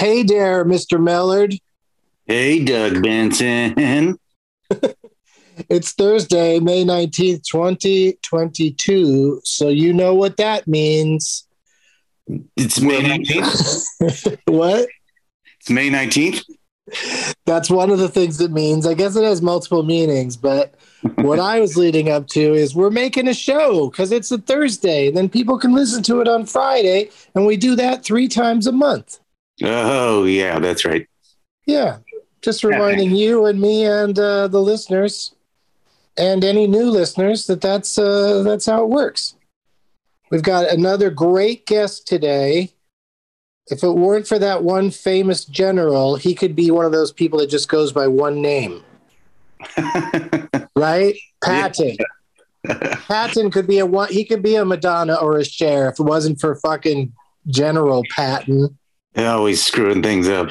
[0.00, 0.98] Hey there, Mr.
[0.98, 1.60] Mellard.
[2.24, 4.18] Hey, Doug Benson.
[5.68, 9.42] it's Thursday, May 19th, 2022.
[9.44, 11.46] So you know what that means.
[12.56, 14.38] It's May 19th.
[14.46, 14.88] what?
[15.60, 16.44] It's May 19th.
[17.44, 18.86] That's one of the things it means.
[18.86, 20.76] I guess it has multiple meanings, but
[21.16, 25.08] what I was leading up to is we're making a show because it's a Thursday.
[25.08, 27.10] And then people can listen to it on Friday.
[27.34, 29.20] And we do that three times a month.
[29.62, 31.08] Oh, yeah, that's right.
[31.66, 31.98] Yeah.
[32.42, 35.34] Just reminding you and me and uh, the listeners
[36.16, 39.34] and any new listeners that that's, uh, that's how it works.
[40.30, 42.70] We've got another great guest today.
[43.66, 47.38] If it weren't for that one famous general, he could be one of those people
[47.40, 48.82] that just goes by one name.
[50.76, 51.14] right?
[51.44, 51.96] Patton.
[52.66, 56.02] Patton could be a one he could be a Madonna or a Cher if it
[56.02, 57.12] wasn't for fucking
[57.46, 58.78] General Patton.
[59.14, 60.48] Yeah, always screwing things up.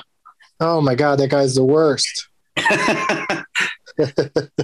[0.60, 2.28] Oh my god, that guy's the worst.
[3.98, 4.62] but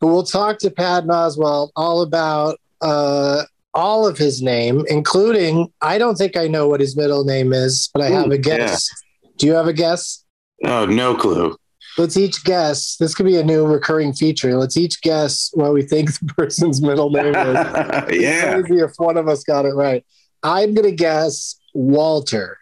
[0.00, 6.16] we'll talk to Patton Oswalt all about uh, all of his name, including I don't
[6.16, 8.88] think I know what his middle name is, but I have a guess.
[9.22, 9.30] Yeah.
[9.38, 10.24] Do you have a guess?
[10.64, 11.56] Oh, no clue.
[11.98, 12.96] Let's each guess.
[12.96, 14.56] This could be a new recurring feature.
[14.56, 17.54] Let's each guess what we think the person's middle name is.
[18.20, 18.60] yeah.
[18.60, 20.04] Maybe if one of us got it right.
[20.42, 22.58] I'm going to guess Walter.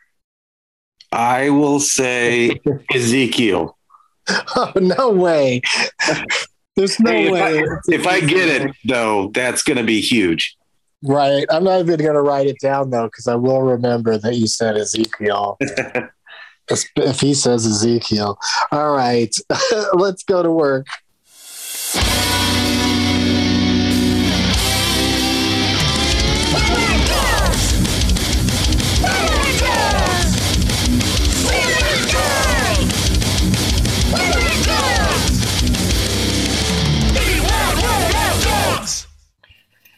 [1.14, 2.60] I will say
[2.92, 3.76] Ezekiel.
[4.56, 5.60] Oh, no way.
[6.76, 7.58] There's no Hey, if way.
[7.58, 10.56] I, if I get it, though, that's going to be huge.
[11.02, 11.44] Right.
[11.50, 14.46] I'm not even going to write it down, though, because I will remember that you
[14.46, 15.58] said Ezekiel.
[16.70, 18.38] if he says Ezekiel.
[18.72, 19.36] All right.
[19.92, 20.86] Let's go to work.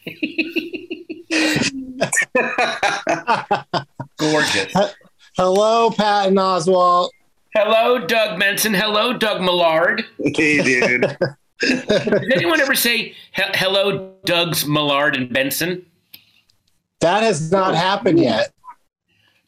[4.17, 4.73] Gorgeous.
[5.35, 7.09] Hello, Patton Oswalt.
[7.53, 8.73] Hello, Doug Benson.
[8.73, 10.03] Hello, Doug Mellard.
[10.23, 11.01] Hey, dude.
[11.59, 15.85] Did anyone ever say he- hello, Doug's Mellard and Benson?
[16.99, 18.53] That has not happened yet.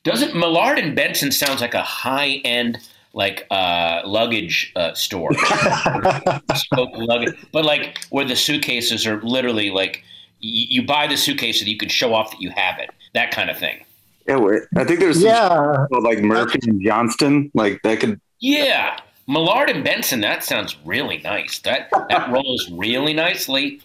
[0.03, 2.79] Doesn't Mellard and Benson sounds like a high end
[3.13, 5.31] like uh, luggage uh, store?
[6.75, 10.03] Luggage, but like where the suitcases are literally like
[10.41, 12.89] y- you buy the suitcase so that you can show off that you have it.
[13.13, 13.83] That kind of thing.
[14.27, 14.63] Yeah, wait.
[14.75, 15.85] I think there's Yeah.
[15.91, 17.51] called, like Murphy and Johnston.
[17.53, 18.19] Like that could.
[18.39, 20.21] Yeah, Mellard and Benson.
[20.21, 21.59] That sounds really nice.
[21.59, 23.81] That that rolls really nicely.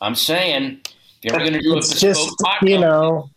[0.00, 0.80] I'm saying,
[1.22, 3.30] if you're going to do a It's bespoke just, cocktail, you know,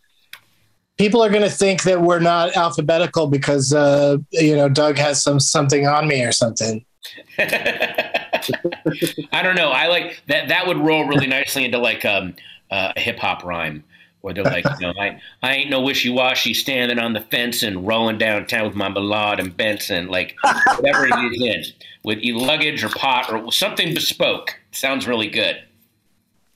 [0.96, 5.20] people are going to think that we're not alphabetical because, uh, you know, Doug has
[5.22, 6.84] some something on me or something.
[7.38, 9.70] I don't know.
[9.70, 10.48] I like that.
[10.48, 12.34] That would roll really nicely into like um,
[12.72, 13.84] uh, a hip hop rhyme,
[14.22, 17.62] where they're like, you know, I, I ain't no wishy washy standing on the fence
[17.62, 20.34] and rolling downtown with my Mellard and Benson, like
[20.76, 21.72] whatever it is,
[22.04, 24.58] with e- luggage or pot or something bespoke.
[24.70, 25.62] Sounds really good.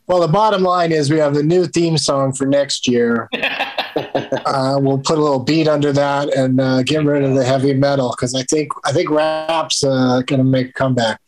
[0.07, 3.29] Well, the bottom line is we have the new theme song for next year.
[3.35, 7.75] uh, we'll put a little beat under that and uh, get rid of the heavy
[7.75, 11.21] metal because I think I think rap's uh, going to make a comeback.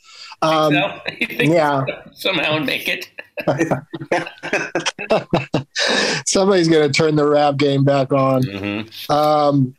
[0.42, 1.84] Um, so, yeah.
[2.12, 3.10] somehow and make it.
[6.26, 8.42] Somebody's going to turn the rap game back on.
[8.42, 9.10] Mhm.
[9.10, 9.74] Um,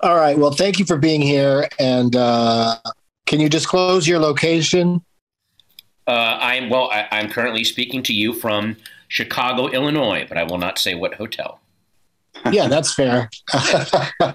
[0.00, 0.38] all right.
[0.38, 1.68] Well, thank you for being here.
[1.78, 2.76] And uh,
[3.26, 5.02] can you disclose your location?
[6.06, 6.90] Uh, I'm well.
[6.90, 8.76] I, I'm currently speaking to you from
[9.08, 11.60] Chicago, Illinois, but I will not say what hotel.
[12.50, 13.28] Yeah, that's fair.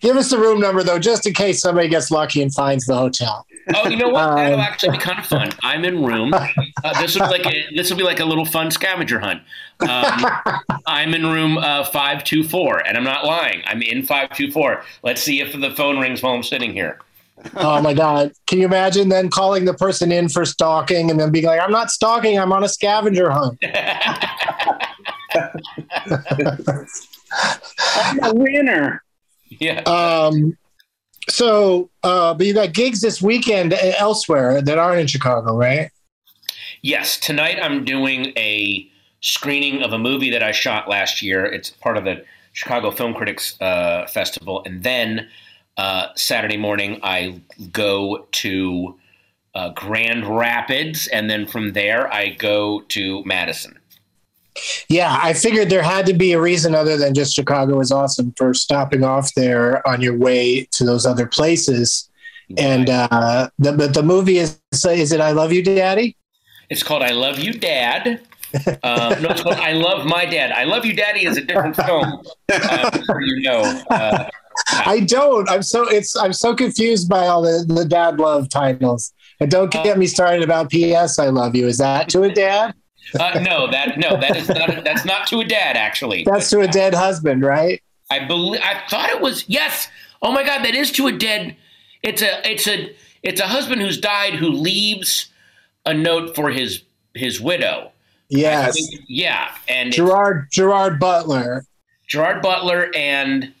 [0.00, 2.94] Give us the room number though, just in case somebody gets lucky and finds the
[2.94, 3.46] hotel.
[3.74, 4.36] Oh, you know what?
[4.36, 5.50] That'll Um, actually be kind of fun.
[5.62, 6.32] I'm in room.
[6.84, 9.40] Uh, this will be like a, this will be like a little fun scavenger hunt.
[9.80, 10.26] Um,
[10.86, 13.62] I'm in room uh, five two four, and I'm not lying.
[13.64, 14.82] I'm in five two four.
[15.02, 16.98] Let's see if the phone rings while I'm sitting here.
[17.56, 18.32] Oh my god!
[18.46, 21.72] Can you imagine then calling the person in for stalking and then being like, "I'm
[21.72, 22.38] not stalking.
[22.38, 23.58] I'm on a scavenger hunt."
[26.04, 26.18] I'm
[28.22, 29.02] a winner.
[29.48, 29.80] Yeah.
[29.82, 30.56] Um,
[31.28, 35.90] so, uh, but you got gigs this weekend elsewhere that aren't in Chicago, right?
[36.82, 38.88] Yes, tonight I'm doing a
[39.20, 41.46] screening of a movie that I shot last year.
[41.46, 45.28] It's part of the Chicago Film Critics uh, Festival, and then
[45.76, 47.40] uh, Saturday morning I
[47.72, 48.98] go to
[49.54, 53.78] uh, Grand Rapids, and then from there I go to Madison.
[54.88, 58.32] Yeah, I figured there had to be a reason other than just Chicago is awesome
[58.36, 62.08] for stopping off there on your way to those other places.
[62.56, 66.16] And uh, the, but the movie is is it I Love You, Daddy?
[66.70, 68.20] It's called I Love You, Dad.
[68.82, 70.52] Uh, no, it's called I Love My Dad.
[70.52, 72.22] I Love You, Daddy is a different film,
[72.52, 72.90] uh,
[73.20, 73.62] you know.
[73.90, 74.28] Uh,
[74.68, 75.48] I don't.
[75.50, 79.12] I'm so it's I'm so confused by all the the dad love titles.
[79.40, 81.18] And don't get me started about P.S.
[81.18, 81.66] I love you.
[81.66, 82.74] Is that to a dad?
[83.18, 84.84] Uh, no, that no, that is not.
[84.84, 86.24] That's not to a dad, actually.
[86.24, 87.82] That's to a dead husband, right?
[88.10, 88.60] I believe.
[88.62, 89.88] I thought it was yes.
[90.22, 91.56] Oh my God, that is to a dead.
[92.02, 92.50] It's a.
[92.50, 92.94] It's a.
[93.22, 95.28] It's a husband who's died who leaves
[95.86, 96.82] a note for his
[97.14, 97.90] his widow.
[98.28, 98.74] Yes.
[98.74, 101.64] think- yeah, and Gerard Gerard Butler,
[102.06, 103.52] Gerard Butler and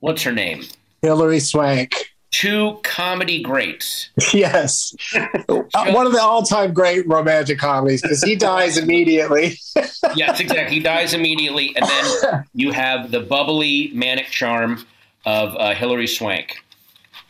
[0.00, 0.64] what's her name?
[1.02, 2.12] Hilary Swank.
[2.30, 4.10] Two comedy greats.
[4.34, 4.94] Yes.
[5.14, 9.58] Uh, one of the all-time great romantic comedies because he dies immediately.
[10.14, 10.76] Yes, exactly.
[10.76, 14.86] He dies immediately, and then you have the bubbly manic charm
[15.26, 16.56] of uh, Hilary Swank.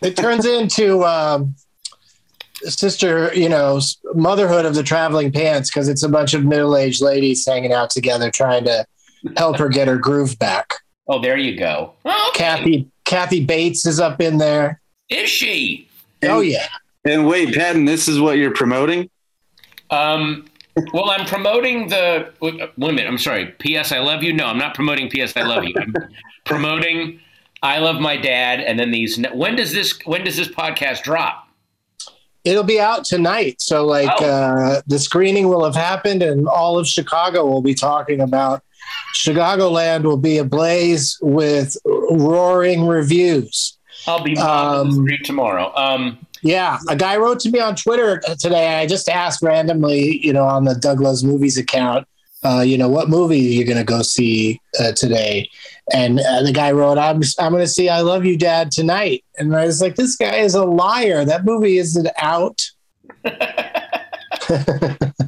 [0.01, 1.55] It turns into um,
[2.63, 3.81] sister, you know,
[4.15, 8.31] motherhood of the traveling pants because it's a bunch of middle-aged ladies hanging out together
[8.31, 8.87] trying to
[9.37, 10.75] help her get her groove back.
[11.09, 11.95] Oh, there you go.
[12.05, 12.45] Oh, okay.
[12.45, 14.81] Kathy Kathy Bates is up in there.
[15.09, 15.89] Is she?
[16.23, 16.67] Oh yeah.
[17.05, 19.09] And wait, Patton, this is what you're promoting?
[19.91, 20.47] Um,
[20.93, 22.33] well, I'm promoting the.
[22.41, 23.07] Wait a minute.
[23.07, 23.47] I'm sorry.
[23.59, 23.93] P.S.
[23.93, 24.33] I love you.
[24.33, 25.37] No, I'm not promoting P.S.
[25.37, 25.75] I love you.
[25.81, 25.95] I'm
[26.45, 27.21] promoting
[27.63, 28.61] I love my dad.
[28.61, 29.19] And then these.
[29.33, 29.99] When does this?
[30.05, 31.45] When does this podcast drop?
[32.45, 33.61] It'll be out tonight.
[33.61, 34.25] So like Oh.
[34.25, 38.63] uh, the screening will have happened and all of Chicago will be talking about
[39.15, 43.78] Chicagoland will be ablaze with roaring reviews.
[44.09, 45.73] I'll be Um, tomorrow.
[45.77, 48.79] Um, Yeah, a guy wrote to me on Twitter today.
[48.81, 52.07] I just asked randomly, you know, on the Doug Loves Movies account,
[52.45, 55.51] uh, you know, what movie you're you going to go see uh, today?
[55.93, 59.25] And uh, the guy wrote, "I'm I'm going to see I Love You, Dad tonight."
[59.39, 61.25] And I was like, "This guy is a liar.
[61.25, 62.71] That movie isn't out."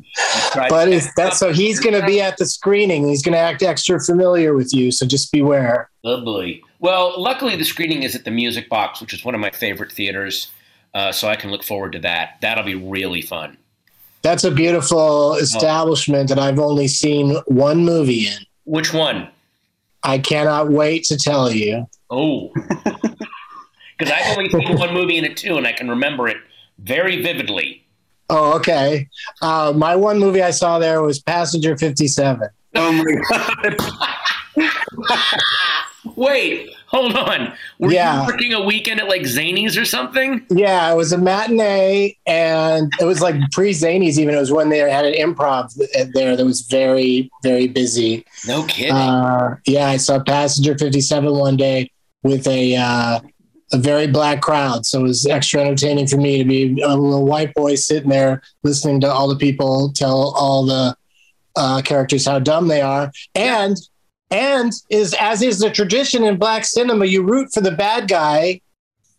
[0.54, 3.08] But it's, that's so he's going to be at the screening.
[3.08, 4.90] He's going to act extra familiar with you.
[4.90, 5.90] So just beware.
[6.02, 6.62] Lovely.
[6.80, 9.92] Well, luckily the screening is at the Music Box, which is one of my favorite
[9.92, 10.50] theaters.
[10.92, 12.38] Uh, so I can look forward to that.
[12.40, 13.56] That'll be really fun.
[14.22, 18.38] That's a beautiful establishment that I've only seen one movie in.
[18.64, 19.28] Which one?
[20.02, 21.86] I cannot wait to tell you.
[22.10, 22.52] Oh,
[23.98, 26.38] because I've only seen one movie in it too, and I can remember it
[26.78, 27.79] very vividly.
[28.30, 29.08] Oh, okay.
[29.42, 32.48] Uh, my one movie I saw there was Passenger 57.
[32.76, 33.76] Oh my god.
[36.16, 37.52] Wait, hold on.
[37.78, 38.22] Were Yeah.
[38.22, 40.44] you working a weekend at like Zanies or something?
[40.50, 44.18] Yeah, it was a matinee, and it was like pre Zanies.
[44.18, 45.72] Even it was when they had an improv
[46.14, 48.24] there that was very, very busy.
[48.46, 48.92] No kidding.
[48.94, 51.90] Uh, yeah, I saw Passenger 57 one day
[52.22, 53.20] with a uh,
[53.72, 57.24] a very black crowd, so it was extra entertaining for me to be a little
[57.24, 60.96] white boy sitting there listening to all the people tell all the
[61.56, 63.76] uh, characters how dumb they are, and
[64.30, 68.60] and is as is the tradition in black cinema, you root for the bad guy.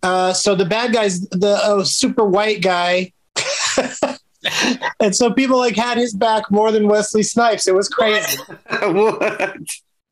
[0.04, 3.12] Uh, so the bad guy's the uh, super white guy.
[5.00, 7.68] and so people like had his back more than Wesley Snipes.
[7.68, 8.38] It was crazy
[8.82, 9.56] what?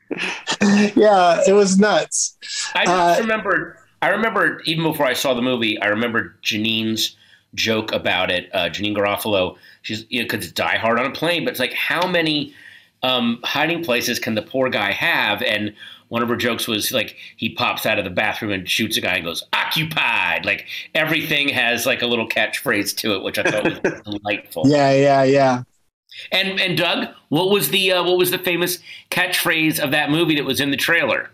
[0.96, 2.38] yeah, it was nuts.
[2.74, 3.78] I just uh, remembered.
[4.02, 5.80] I remember even before I saw the movie.
[5.82, 7.16] I remember Janeane's
[7.56, 8.50] joke about it.
[8.54, 9.58] Uh, Janeane Garofalo.
[9.82, 12.54] She's you know it's Die Hard on a plane, but it's like how many
[13.04, 15.42] um, hiding places can the poor guy have?
[15.42, 15.74] And
[16.10, 19.02] one of her jokes was like he pops out of the bathroom and shoots a
[19.02, 20.46] guy and goes occupied.
[20.46, 24.64] Like everything has like a little catchphrase to it, which I thought was delightful.
[24.66, 25.64] Yeah, yeah, yeah.
[26.32, 28.80] And and Doug, what was the uh, what was the famous
[29.12, 31.30] catchphrase of that movie that was in the trailer?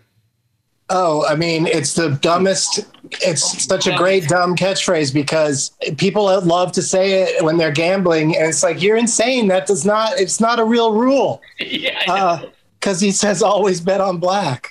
[0.88, 2.86] Oh, I mean, it's the dumbest.
[3.22, 8.36] It's such a great dumb catchphrase because people love to say it when they're gambling,
[8.36, 9.48] and it's like you're insane.
[9.48, 10.12] That does not.
[10.20, 11.42] It's not a real rule.
[11.58, 12.42] yeah,
[12.78, 14.70] because uh, he says always bet on black.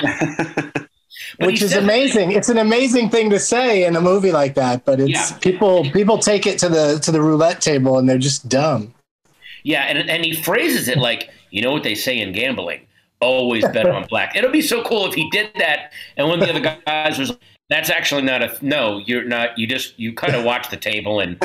[1.40, 2.32] Which is amazing.
[2.32, 5.38] It's an amazing thing to say in a movie like that, but it's yeah.
[5.38, 8.94] people people take it to the to the roulette table and they're just dumb.
[9.64, 12.87] Yeah, and and he phrases it like, you know what they say in gambling
[13.20, 14.36] always bet on black.
[14.36, 15.92] It'll be so cool if he did that.
[16.16, 17.36] And one of the other guys was,
[17.68, 18.98] that's actually not a no.
[18.98, 19.58] You're not.
[19.58, 21.36] You just you kind of watch the table and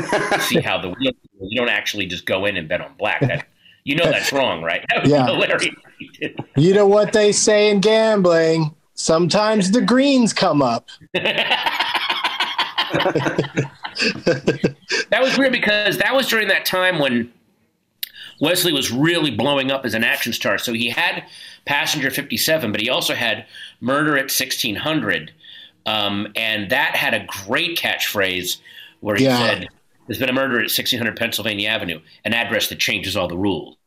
[0.42, 1.12] see how the wheel.
[1.42, 3.20] You don't actually just go in and bet on black.
[3.20, 3.46] That,
[3.84, 4.86] you know that's wrong, right?
[4.90, 5.26] That yeah.
[5.26, 5.76] Hilarious.
[6.56, 8.74] You know what they say in gambling?
[8.94, 10.88] Sometimes the greens come up.
[11.14, 11.70] that
[15.20, 17.34] was weird because that was during that time when
[18.40, 20.58] Wesley was really blowing up as an action star.
[20.58, 21.26] So he had
[21.66, 23.46] Passenger 57, but he also had
[23.80, 25.32] Murder at 1600.
[25.86, 28.58] Um, and that had a great catchphrase
[29.02, 29.38] where he yeah.
[29.38, 29.68] said,
[30.08, 33.78] There's been a murder at 1600 Pennsylvania Avenue, an address that changes all the rules.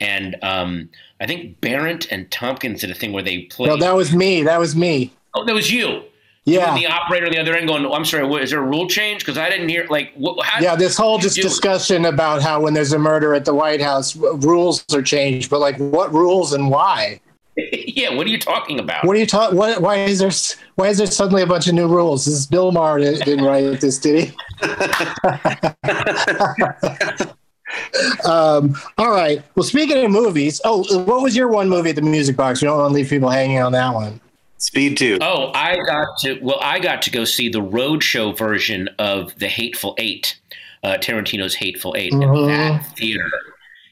[0.00, 0.88] And um,
[1.20, 3.68] I think Berendt and Tompkins did a thing where they played.
[3.68, 4.42] No, that was me.
[4.42, 5.12] That was me.
[5.34, 6.02] Oh, that was you.
[6.46, 6.74] Yeah.
[6.74, 8.86] the operator on the other end going, oh, I'm sorry, what, is there a rule
[8.86, 9.22] change?
[9.22, 12.74] Because I didn't hear, like, what, how Yeah, this whole just discussion about how when
[12.74, 16.70] there's a murder at the White House, rules are changed, but like what rules and
[16.70, 17.20] why?
[17.56, 19.04] yeah, what are you talking about?
[19.04, 19.56] What are you talking?
[19.56, 19.80] What?
[19.80, 20.30] Why is there?
[20.74, 22.24] Why is there suddenly a bunch of new rules?
[22.24, 24.34] This is Bill Maher didn't write this, did he?
[28.28, 29.42] um, all right.
[29.54, 32.60] Well, speaking of movies, oh, what was your one movie at the Music Box?
[32.60, 34.20] We don't want to leave people hanging on that one.
[34.64, 35.18] Speed two.
[35.20, 36.38] Oh, I got to.
[36.40, 40.40] Well, I got to go see the roadshow version of the Hateful Eight,
[40.82, 42.48] uh, Tarantino's Hateful 8 mm-hmm.
[42.48, 43.30] And that theater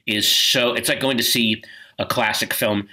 [0.07, 0.73] is so.
[0.73, 1.63] It's like going to see
[1.99, 2.89] a classic film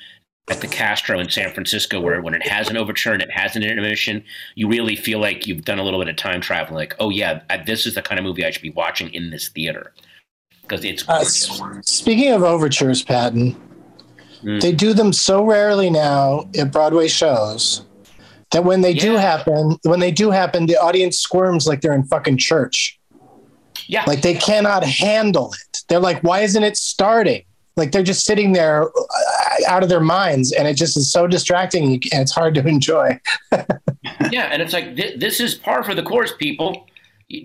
[0.50, 3.56] at the Castro in San Francisco, where when it has an overture, and it has
[3.56, 6.76] an intermission, you really feel like you've done a little bit of time travel.
[6.76, 9.48] Like, oh yeah, this is the kind of movie I should be watching in this
[9.48, 9.94] theater
[10.64, 11.08] because it's.
[11.08, 13.56] Uh, speaking of overtures, Patton,
[14.44, 14.62] Mm.
[14.62, 17.84] They do them so rarely now at Broadway shows
[18.52, 19.02] that when they yeah.
[19.02, 23.00] do happen, when they do happen, the audience squirms like they're in fucking church.
[23.88, 24.04] Yeah.
[24.08, 25.78] Like they cannot handle it.
[25.88, 27.44] They're like, why isn't it starting?
[27.76, 31.28] Like they're just sitting there uh, out of their minds and it just is so
[31.28, 33.20] distracting and it's hard to enjoy.
[34.32, 34.50] yeah.
[34.52, 36.88] And it's like, th- this is par for the course, people.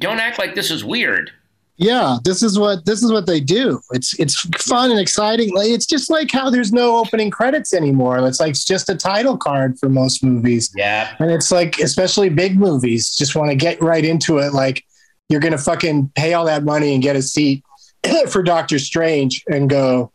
[0.01, 1.31] don't act like this is weird
[1.77, 3.81] yeah this is what this is what they do.
[3.93, 5.53] It's it's fun and exciting.
[5.55, 8.19] It's just like how there's no opening credits anymore.
[8.27, 10.73] It's like it's just a title card for most movies.
[10.77, 11.15] Yeah.
[11.19, 14.53] And it's like especially big movies just want to get right into it.
[14.53, 14.85] Like
[15.29, 17.65] you're gonna fucking pay all that money and get a seat
[18.29, 20.13] for doctor strange and go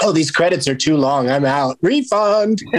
[0.00, 1.28] oh these credits are too long.
[1.28, 1.78] I'm out.
[1.82, 2.62] Refund.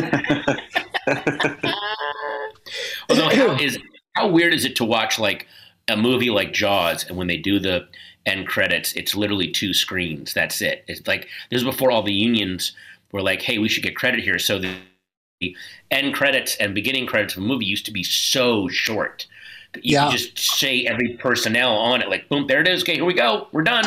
[3.10, 3.77] Although how is
[4.15, 5.48] how weird is it to watch like
[5.88, 7.88] a movie like Jaws, and when they do the
[8.25, 10.34] end credits, it's literally two screens.
[10.34, 10.84] That's it.
[10.88, 12.74] It's like this is before all the unions
[13.12, 14.75] were like, "Hey, we should get credit here." So the
[15.92, 19.27] end credits and beginning credits of a movie used to be so short.
[19.74, 20.10] that You yeah.
[20.10, 22.82] could just say every personnel on it, like, boom, there it is.
[22.84, 23.48] Okay, here we go.
[23.51, 23.84] We're done.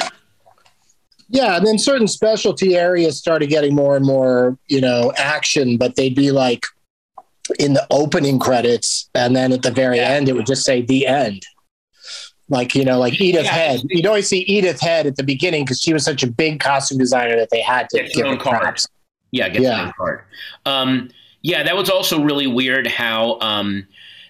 [1.31, 5.97] Yeah, and then certain specialty areas started getting more and more, you know, action, but
[5.97, 6.64] they'd be like
[7.59, 10.11] in the opening credits, and then at the very yeah.
[10.11, 11.45] end, it would just say the end.
[12.49, 13.52] Like, you know, like Edith yeah.
[13.52, 13.81] Head.
[13.90, 16.99] You'd always see Edith Head at the beginning because she was such a big costume
[16.99, 18.88] designer that they had to get give her props.
[19.31, 19.87] Yeah, get yeah.
[19.87, 20.25] the card.
[20.64, 21.11] Um,
[21.43, 23.87] yeah, that was also really weird how um,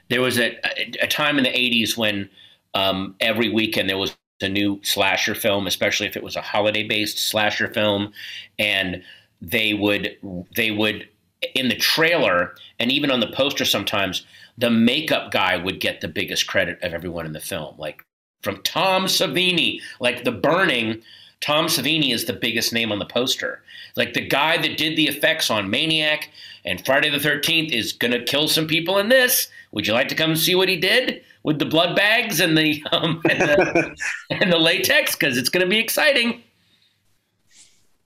[0.08, 0.58] there was a,
[1.00, 2.28] a, time in the 80s when
[2.74, 6.86] um, every weekend there was a new slasher film, especially if it was a holiday
[6.86, 8.12] based slasher film.
[8.58, 9.02] And
[9.40, 10.16] they would,
[10.56, 11.08] they would,
[11.54, 16.08] in the trailer and even on the poster sometimes, the makeup guy would get the
[16.08, 17.76] biggest credit of everyone in the film.
[17.78, 18.04] Like
[18.42, 19.80] from Tom Savini.
[20.00, 21.02] Like The Burning,
[21.40, 23.62] Tom Savini is the biggest name on the poster.
[23.96, 26.30] Like the guy that did the effects on Maniac
[26.64, 29.48] and Friday the 13th is going to kill some people in this.
[29.72, 32.82] Would you like to come see what he did with the blood bags and the,
[32.92, 33.96] um, and, the
[34.30, 35.14] and the latex?
[35.14, 36.42] Because it's going to be exciting.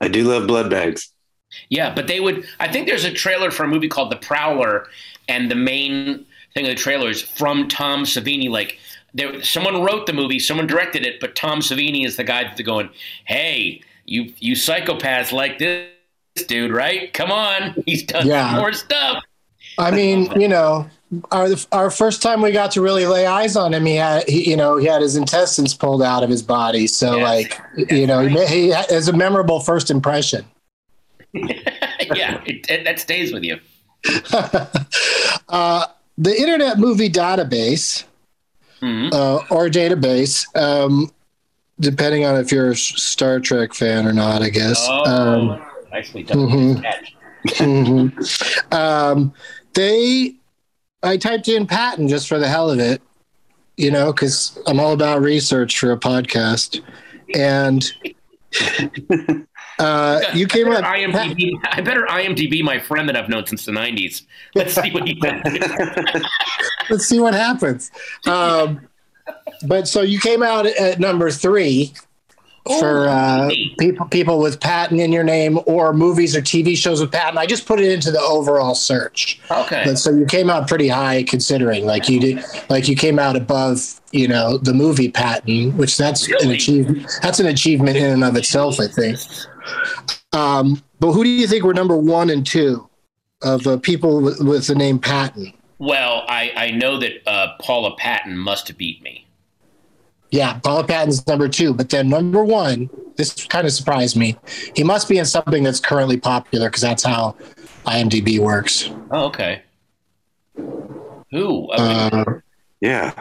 [0.00, 1.12] I do love blood bags.
[1.68, 2.46] Yeah, but they would.
[2.58, 4.88] I think there's a trailer for a movie called The Prowler,
[5.28, 6.24] and the main
[6.54, 8.78] thing of the trailer is from Tom Savini, like
[9.14, 12.60] there, someone wrote the movie, someone directed it, but Tom Savini is the guy that's
[12.62, 12.88] going,
[13.24, 15.88] "Hey, you you psychopaths like this
[16.46, 17.12] dude, right?
[17.12, 18.56] Come on, he's done yeah.
[18.56, 19.22] more stuff."
[19.78, 20.88] I mean, you know,
[21.30, 24.50] our our first time we got to really lay eyes on him, he had he,
[24.50, 26.86] you know he had his intestines pulled out of his body.
[26.86, 27.24] So Yes.
[27.24, 30.44] like you know he, he has a memorable first impression.
[31.32, 33.58] yeah, it, it, that stays with you.
[35.48, 35.86] uh,
[36.18, 38.04] the Internet Movie Database
[38.82, 39.12] Mhm.
[39.14, 41.10] uh, or database, um,
[41.80, 44.84] depending on if you're a Star Trek fan or not, I guess.
[44.90, 45.62] Oh, Um,
[45.92, 46.38] nicely done.
[46.38, 46.82] mhm.
[46.82, 47.14] Catch.
[47.58, 48.72] mhm.
[48.74, 49.32] um,
[49.74, 50.34] they,
[51.02, 53.00] I typed in Patton just for the hell of it,
[53.76, 56.80] you know, because I'm all about research for a podcast,
[57.34, 57.82] and
[59.82, 61.52] uh, you came I better IMDb.
[61.64, 64.22] I better IMDb my friend that I've known since the '90s.
[64.54, 65.42] Let's see what he can
[66.90, 67.90] Let's see what happens.
[68.26, 68.88] Um,
[69.66, 71.94] but so you came out at number three
[72.64, 77.10] for uh, people people with Patton in your name or movies or TV shows with
[77.10, 77.36] Patton.
[77.36, 79.40] I just put it into the overall search.
[79.50, 79.82] Okay.
[79.84, 83.34] But so you came out pretty high considering like you did like you came out
[83.34, 88.24] above, you know, the movie Patton, which that's an achievement that's an achievement in and
[88.24, 89.18] of itself, I think.
[90.32, 92.88] Um, but who do you think were number one and two
[93.42, 95.52] of uh, people with, with the name Patton?
[95.78, 99.26] Well, I, I know that uh, Paula Patton must have beat me.
[100.30, 104.36] Yeah, Paula Patton's number two, but then number one, this kind of surprised me.
[104.74, 107.36] He must be in something that's currently popular because that's how
[107.84, 108.88] IMDb works.
[109.10, 109.62] Oh, okay.
[111.32, 111.68] Who?
[111.72, 112.40] Uh,
[112.80, 113.12] yeah.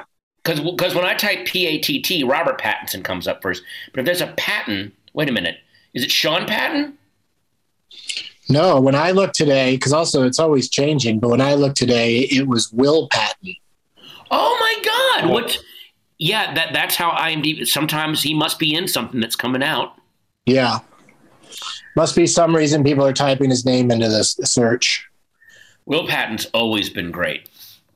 [0.43, 3.63] Because because when I type P A T T, Robert Pattinson comes up first.
[3.91, 5.57] But if there's a Patton, wait a minute,
[5.93, 6.97] is it Sean Patton?
[8.49, 12.19] no, when I look today, because also it's always changing, but when I look today,
[12.19, 13.55] it was Will Patton.
[14.29, 15.29] Oh my God!
[15.31, 15.57] What?
[16.17, 17.65] Yeah, that that's how IMDb.
[17.65, 19.95] Sometimes he must be in something that's coming out.
[20.45, 20.79] Yeah.
[21.95, 25.07] Must be some reason people are typing his name into this search.
[25.85, 27.49] Will Patton's always been great.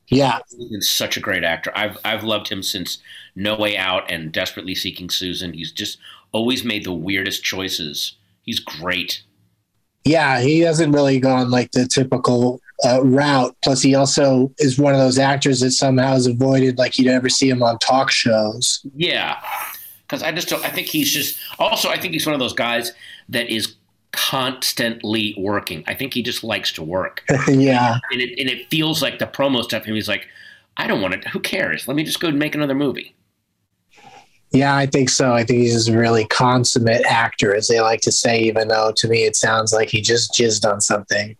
[0.08, 0.40] Yeah.
[0.50, 1.72] He's been such a great actor.
[1.76, 3.00] I've I've loved him since
[3.36, 5.54] No Way Out and Desperately Seeking Susan.
[5.54, 5.98] He's just
[6.36, 8.18] always made the weirdest choices.
[8.42, 9.24] He's great.
[10.04, 10.42] Yeah.
[10.42, 13.56] He hasn't really gone like the typical uh, route.
[13.64, 17.30] Plus, he also is one of those actors that somehow is avoided, like you'd ever
[17.30, 18.86] see him on talk shows.
[18.96, 19.40] Yeah,
[20.02, 20.64] because I just don't.
[20.66, 21.40] I think he's just.
[21.58, 22.92] Also, I think he's one of those guys
[23.30, 23.76] that is
[24.12, 25.84] constantly working.
[25.88, 28.00] I think he just likes to work, yeah.
[28.12, 29.86] and it and it feels like the promo stuff.
[29.86, 30.28] And he's like,
[30.78, 31.28] I don't want it.
[31.30, 31.88] Who cares?
[31.88, 33.15] Let me just go and make another movie.
[34.56, 35.34] Yeah, I think so.
[35.34, 38.94] I think he's just a really consummate actor, as they like to say, even though
[38.96, 41.36] to me it sounds like he just jizzed on something.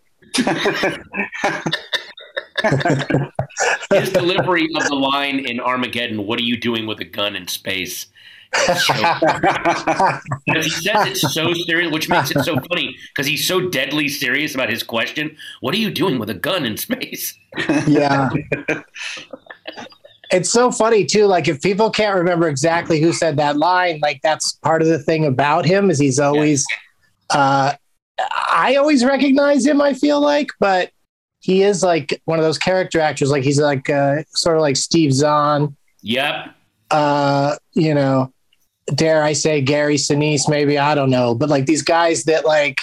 [3.92, 7.48] His delivery of the line in Armageddon, "What are you doing with a gun in
[7.48, 8.08] space?"
[8.54, 8.94] so
[10.46, 14.10] Because he says it so serious, which makes it so funny because he's so deadly
[14.10, 15.38] serious about his question.
[15.62, 17.34] What are you doing with a gun in space?
[17.88, 18.30] yeah.
[20.32, 21.26] It's so funny too.
[21.26, 25.00] Like if people can't remember exactly who said that line, like that's part of the
[25.00, 26.66] thing about him is he's always.
[27.30, 27.74] Uh,
[28.18, 29.82] I always recognize him.
[29.82, 30.92] I feel like, but
[31.40, 33.30] he is like one of those character actors.
[33.30, 35.76] Like he's like uh, sort of like Steve Zahn.
[36.02, 36.54] Yep.
[36.92, 38.32] uh, you know,
[38.94, 42.80] dare I say Gary Sinise, maybe I don't know, but like these guys that like,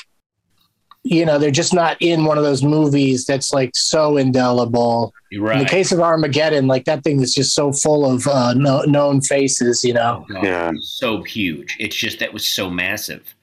[1.04, 5.12] you know, they're just not in one of those movies that's like so indelible.
[5.30, 8.54] You're In the case of Armageddon, like that thing is just so full of uh,
[8.54, 10.24] no, known faces, you know.
[10.30, 10.70] Oh, Yeah.
[10.80, 11.76] so huge.
[11.80, 13.34] It's just that was so massive.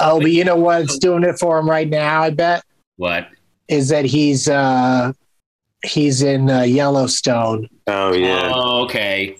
[0.00, 2.22] Oh, but you know what's doing it for him right now?
[2.22, 2.62] I bet
[2.96, 3.28] What?
[3.66, 5.12] is that he's uh,
[5.84, 7.68] he's in uh, Yellowstone.
[7.88, 8.52] Oh yeah.
[8.54, 9.36] Oh, okay.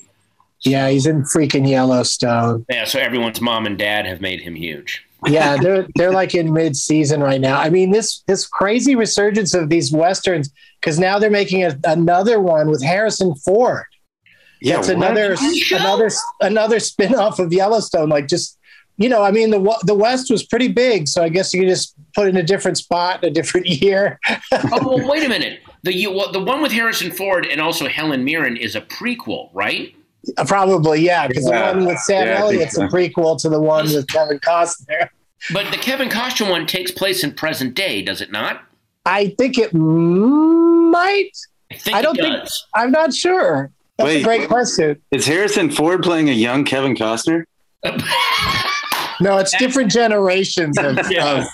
[0.63, 2.67] Yeah, he's in freaking Yellowstone.
[2.69, 2.85] Yeah.
[2.87, 5.05] So everyone's mom and dad have made him huge.
[5.27, 7.59] Yeah, they're they're like in mid season right now.
[7.59, 10.51] I mean, this this crazy resurgence of these westerns
[10.81, 13.85] because now they're making a, another one with Harrison Ford.
[14.61, 14.79] Yeah.
[14.79, 15.37] It's another
[15.73, 18.09] another another spin off of Yellowstone.
[18.09, 18.59] Like just
[18.97, 21.69] you know, I mean the the West was pretty big, so I guess you could
[21.69, 24.21] just put it in a different spot, a different year.
[24.53, 25.61] oh well, wait a minute.
[25.83, 29.51] The you, well, the one with Harrison Ford and also Helen Mirren is a prequel,
[29.53, 29.95] right?
[30.37, 31.73] Uh, Probably, yeah, because Yeah.
[31.73, 34.39] the one with Sam Yeah, I think Elliott's a prequel to the one with Kevin
[34.41, 35.09] Costner.
[35.53, 38.61] But the Kevin Costner one takes place in present day, does it not?
[39.07, 41.31] I think it might.
[41.71, 42.67] I think I don't it think- does.
[42.75, 43.71] I'm not sure.
[43.99, 44.25] That's a Wait.
[44.25, 44.97] great question.
[45.11, 47.45] Is Harrison Ford playing a young Kevin Costner?
[49.21, 51.45] No, it's different generations of, Yeah.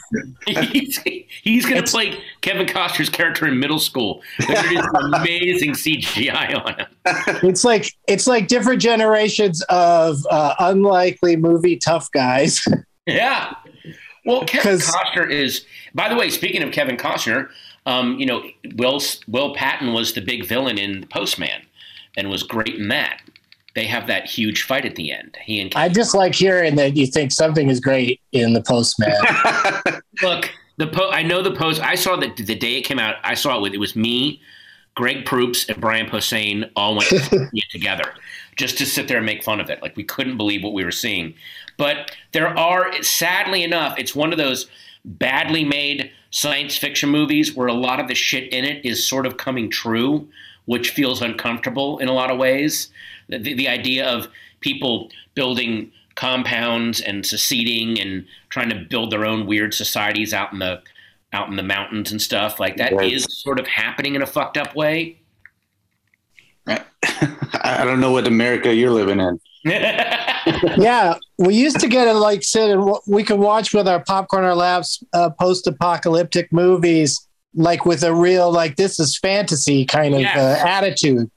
[0.46, 0.98] of he's,
[1.42, 4.22] he's going to play Kevin Costner's character in middle school.
[4.38, 6.86] They're going to do some amazing CGI on him.
[7.48, 12.64] it's like it's like different generations of uh, unlikely movie tough guys.
[13.06, 13.52] Yeah.
[14.24, 15.66] Well, Kevin Costner is.
[15.94, 17.50] By the way, speaking of Kevin Costner,
[17.84, 18.42] um, you know,
[18.76, 18.98] Will
[19.28, 21.60] Will Patton was the big villain in Postman,
[22.16, 23.20] and was great in that.
[23.74, 25.36] They have that huge fight at the end.
[25.42, 29.12] He and I just like hearing that you think something is great in the Postman.
[30.22, 31.80] look the po- I know the post.
[31.80, 33.16] I saw that the day it came out.
[33.22, 34.40] I saw it with it was me,
[34.94, 37.12] Greg Proops, and Brian Posehn all went
[37.70, 38.14] together
[38.56, 39.82] just to sit there and make fun of it.
[39.82, 41.34] Like we couldn't believe what we were seeing.
[41.76, 44.68] But there are, sadly enough, it's one of those
[45.04, 49.26] badly made science fiction movies where a lot of the shit in it is sort
[49.26, 50.28] of coming true,
[50.66, 52.88] which feels uncomfortable in a lot of ways.
[53.28, 54.28] The, the idea of
[54.60, 60.58] people building compounds and seceding and trying to build their own weird societies out in
[60.58, 60.82] the
[61.32, 63.12] out in the mountains and stuff like that right.
[63.12, 65.18] is sort of happening in a fucked up way.
[66.66, 69.40] I don't know what America you're living in.
[70.76, 74.54] yeah, we used to get it like said we could watch with our popcorn our
[74.54, 80.36] laps uh, post-apocalyptic movies like with a real like this is fantasy kind of yes.
[80.36, 81.30] uh, attitude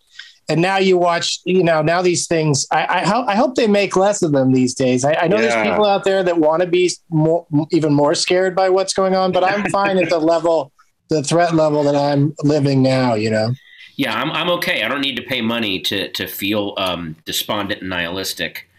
[0.49, 3.67] and now you watch you know now these things i i, ho- I hope they
[3.67, 5.03] make less of them these days.
[5.03, 5.41] I, I know yeah.
[5.43, 9.15] there's people out there that want to be more, even more scared by what's going
[9.15, 10.71] on but i'm fine at the level
[11.09, 13.53] the threat level that i'm living now you know?
[13.95, 14.83] Yeah i'm, I'm okay.
[14.83, 18.69] I don't need to pay money to to feel um, despondent and nihilistic.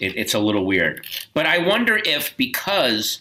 [0.00, 1.06] It, it's a little weird.
[1.34, 3.20] But i wonder if because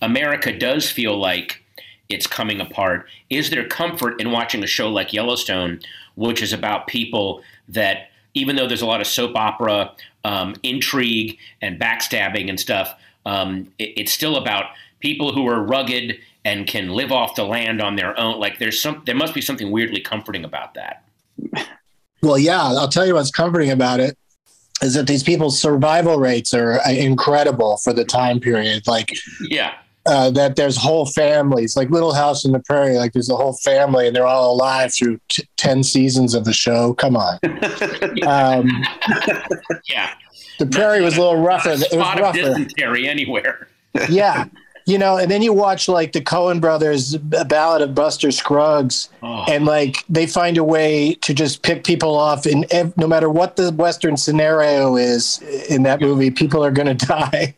[0.00, 1.62] america does feel like
[2.08, 5.80] it's coming apart is there comfort in watching a show like yellowstone
[6.14, 9.92] which is about people that, even though there's a lot of soap opera
[10.24, 12.94] um, intrigue and backstabbing and stuff,
[13.26, 14.66] um, it, it's still about
[15.00, 18.40] people who are rugged and can live off the land on their own.
[18.40, 21.04] Like there's some, there must be something weirdly comforting about that.
[22.22, 24.16] Well, yeah, I'll tell you what's comforting about it
[24.80, 28.86] is that these people's survival rates are uh, incredible for the time period.
[28.86, 29.12] Like,
[29.48, 29.74] yeah,
[30.06, 33.54] uh, that there's whole families, like Little House on the Prairie, like there's a whole
[33.54, 36.94] family and they're all alive through t- 10 seasons of the show.
[36.94, 37.38] Come on.
[38.26, 38.68] um,
[39.88, 40.14] yeah.
[40.58, 41.70] The prairie was a little rougher.
[41.70, 42.38] It was rougher.
[42.38, 43.68] dysentery anywhere.
[44.08, 44.46] yeah
[44.86, 49.44] you know, and then you watch like the Coen brothers Ballad of Buster Scruggs, oh.
[49.48, 52.66] and like they find a way to just pick people off, and
[52.96, 57.54] no matter what the Western scenario is in that movie, people are going to die.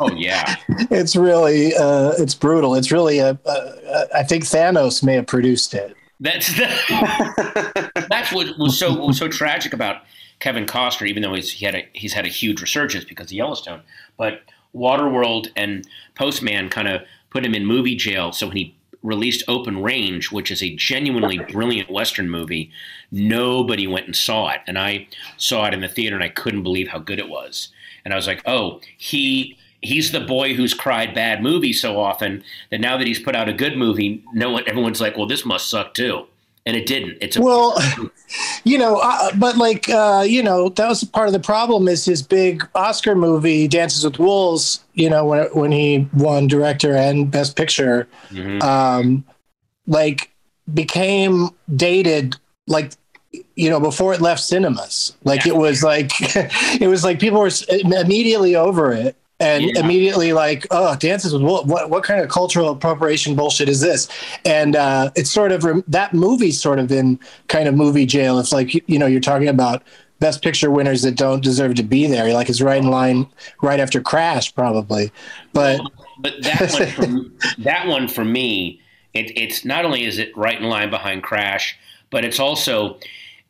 [0.00, 0.56] oh yeah,
[0.90, 2.74] it's really uh, it's brutal.
[2.74, 4.06] It's really a, a, a.
[4.16, 5.96] I think Thanos may have produced it.
[6.18, 10.02] That's the, that's what was so was so tragic about
[10.40, 13.32] Kevin Costner, even though he's he had a, he's had a huge resurgence because of
[13.32, 13.82] Yellowstone,
[14.16, 14.40] but
[14.76, 18.32] Waterworld and Postman kind of put him in movie jail.
[18.32, 22.70] So when he released Open Range, which is a genuinely brilliant Western movie,
[23.10, 24.60] nobody went and saw it.
[24.66, 27.68] And I saw it in the theater and I couldn't believe how good it was.
[28.04, 32.42] And I was like, oh, he he's the boy who's cried bad movies so often
[32.70, 35.44] that now that he's put out a good movie, no one everyone's like, well, this
[35.44, 36.26] must suck too
[36.66, 37.16] and it didn't.
[37.20, 37.80] It's well,
[38.64, 41.88] you know, uh, but like uh, you know, that was part of the problem.
[41.88, 44.84] Is his big Oscar movie Dances with Wolves?
[44.94, 48.60] You know, when when he won director and best picture, mm-hmm.
[48.62, 49.24] um,
[49.86, 50.30] like
[50.72, 52.92] became dated like
[53.54, 55.52] you know before it left cinemas like yeah.
[55.52, 56.10] it was like
[56.80, 59.80] it was like people were immediately over it and yeah.
[59.80, 64.08] immediately like, oh, dances with what, what, what kind of cultural appropriation bullshit is this?
[64.44, 67.18] And uh, it's sort of that movie's sort of in
[67.48, 68.38] kind of movie jail.
[68.38, 69.82] It's like you know you're talking about
[70.18, 72.32] best picture winners that don't deserve to be there.
[72.32, 73.26] Like it's right in line
[73.62, 75.12] right after Crash, probably.
[75.52, 75.80] But
[76.18, 78.80] but that one for, that one for me,
[79.14, 81.78] it, it's not only is it right in line behind Crash,
[82.10, 82.98] but it's also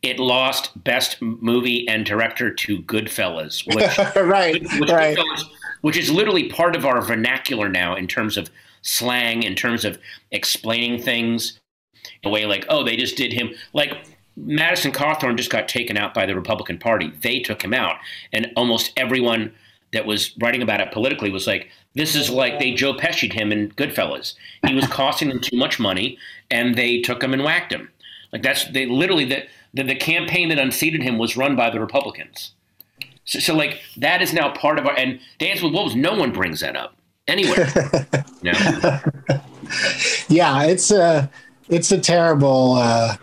[0.01, 5.17] it lost best movie and director to Goodfellas, which right, which right.
[5.17, 5.43] Goodfellas,
[5.81, 8.49] which is literally part of our vernacular now in terms of
[8.81, 9.99] slang, in terms of
[10.31, 11.59] explaining things
[12.23, 15.97] in a way like, oh, they just did him like Madison Cawthorn just got taken
[15.97, 17.11] out by the Republican Party.
[17.21, 17.97] They took him out,
[18.31, 19.51] and almost everyone
[19.93, 23.51] that was writing about it politically was like, this is like they Joe Pesci'd him
[23.51, 24.35] in Goodfellas.
[24.67, 26.19] He was costing them too much money,
[26.51, 27.89] and they took him and whacked him.
[28.31, 31.79] Like that's they literally the the, the campaign that unseated him was run by the
[31.79, 32.53] Republicans.
[33.27, 35.95] So, so, like that is now part of our and Dance with Wolves.
[35.95, 36.95] No one brings that up
[37.27, 37.67] anywhere.
[38.41, 38.51] no.
[40.29, 41.29] Yeah, it's a
[41.69, 42.75] it's a terrible.
[42.75, 43.17] Uh,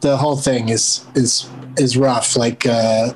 [0.00, 2.36] the whole thing is is is rough.
[2.36, 3.14] Like uh,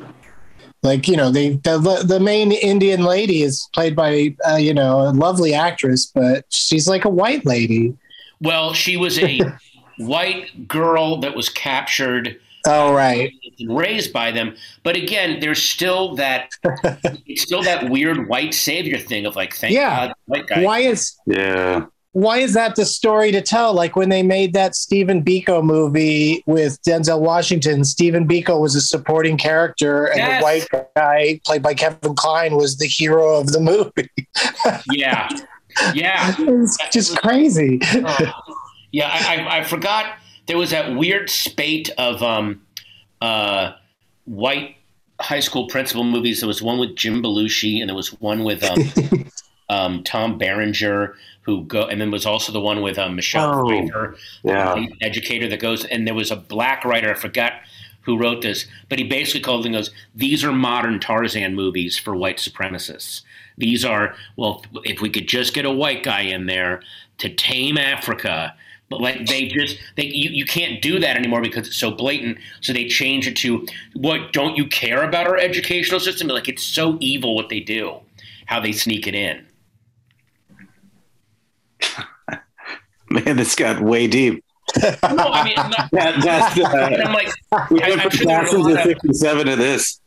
[0.83, 5.01] like you know the the the main Indian lady is played by uh, you know
[5.01, 7.97] a lovely actress, but she's like a white lady.
[8.41, 9.41] Well, she was a
[9.99, 13.33] white girl that was captured Oh right.
[13.59, 16.51] and Raised by them, but again, there's still that
[17.27, 20.09] it's still that weird white savior thing of like, thank yeah.
[20.09, 20.63] God, white guy.
[20.63, 21.87] Why is yeah.
[22.13, 23.73] why is that the story to tell?
[23.75, 28.81] Like when they made that Stephen Biko movie with Denzel Washington, Stephen Biko was a
[28.81, 30.41] supporting character, and Yes.
[30.41, 34.11] the white guy played by Kevin Kline was the hero of the movie.
[34.93, 35.29] Yeah,
[35.95, 36.35] yeah.
[36.39, 37.79] it's just crazy.
[37.95, 38.33] Oh.
[38.93, 40.15] yeah, I, I, I forgot
[40.49, 42.63] there was that weird spate of um,
[43.21, 43.73] uh,
[44.25, 44.77] white
[45.21, 46.41] high school principal movies.
[46.41, 49.25] There was one with Jim Belushi, and there was one with um,
[49.69, 53.69] um, Tom Berenger, who go, and then was also the one with um, Michelle Oh,
[53.69, 54.75] Pfeiffer, yeah.
[54.75, 55.85] the educator that goes.
[55.85, 57.53] And there was a black writer, I forgot
[58.03, 62.17] who wrote this, but he basically called and goes, "These are modern Tarzan movies for
[62.17, 63.21] white supremacists."
[63.59, 66.81] These are well, if we could just get a white guy in there
[67.19, 68.55] to tame Africa,
[68.91, 72.39] but like they just they you, you can't do that anymore because it's so blatant.
[72.61, 76.29] So they change it to what don't you care about our educational system?
[76.29, 77.99] Like it's so evil what they do,
[78.47, 79.47] how they sneak it in.
[83.11, 84.45] Man, this got way deep.
[84.83, 87.29] No, I mean, I'm not, That, that's, uh, I'm like,
[87.71, 90.01] we went from sure there were a Jackson's lot to of- 57 to this.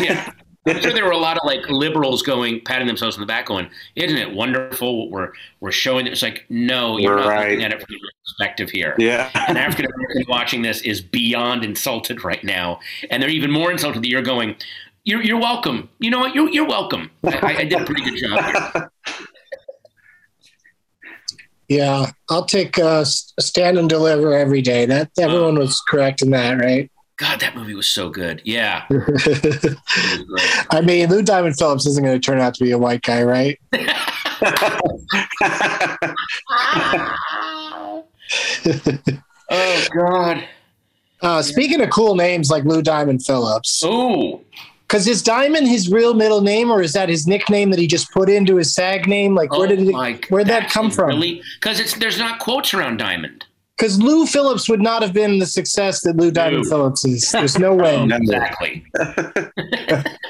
[0.00, 0.32] yeah.
[0.64, 3.46] I'm sure there were a lot of like liberals going, patting themselves on the back,
[3.46, 7.50] going, "Isn't it wonderful what we're we're showing?" It's like, no, you're not Right.
[7.50, 8.94] looking at it from the perspective here.
[8.96, 9.28] Yeah.
[9.48, 12.78] An African American watching this is beyond insulted right now,
[13.10, 14.54] and they're even more insulted that you're going.
[15.04, 15.88] You're, you're welcome.
[15.98, 16.32] You know what?
[16.32, 17.10] You're, you're welcome.
[17.24, 18.90] I, I did a pretty good job here.
[21.68, 24.84] Yeah, I'll take uh, stand and deliver every day.
[24.84, 26.90] That everyone was correct in that, right?
[27.16, 28.42] God, that movie was so good.
[28.44, 30.66] Yeah, it was great.
[30.70, 33.22] I mean, Lou Diamond Phillips isn't going to turn out to be a white guy,
[33.22, 33.60] right?
[39.52, 40.48] Oh God.
[41.20, 44.40] Uh, speaking of cool names like Lou Diamond Phillips, Ooh.
[44.88, 48.10] because is Diamond his real middle name, or is that his nickname that he just
[48.12, 49.34] put into his SAG name?
[49.34, 50.30] Like, where Oh did it?
[50.30, 51.08] Where'd that come from?
[51.08, 51.42] Really?
[51.60, 53.44] Because it's there's not quotes around Diamond.
[53.82, 56.70] Because Lou Phillips would not have been the success that Lou Diamond No.
[56.70, 57.32] Phillips is.
[57.32, 57.96] There's no way.
[58.12, 58.84] Exactly.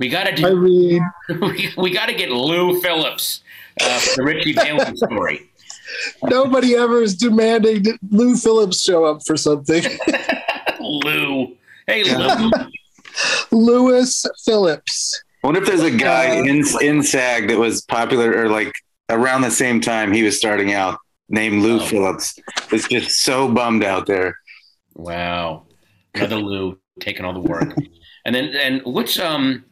[0.00, 0.56] we got to I do.
[0.60, 3.42] mean, We, we got to get Lou Phillips
[3.80, 5.48] uh, for the Ritchie Valens story.
[6.24, 9.84] nobody ever is demanding that Lou Phillips show up for something.
[10.80, 11.54] Lou.
[11.86, 12.50] Hey, Lou.
[13.52, 15.22] Louis Phillips.
[15.44, 18.72] I wonder if there's a guy Uh, in in SAG that was popular or like
[19.08, 21.84] around the same time he was starting out, named Lou Oh.
[21.86, 22.38] Phillips.
[22.72, 24.38] is just so bummed out there.
[24.94, 25.66] Wow.
[26.14, 27.74] Another Lou taking all the work.
[28.26, 29.66] And then and what's um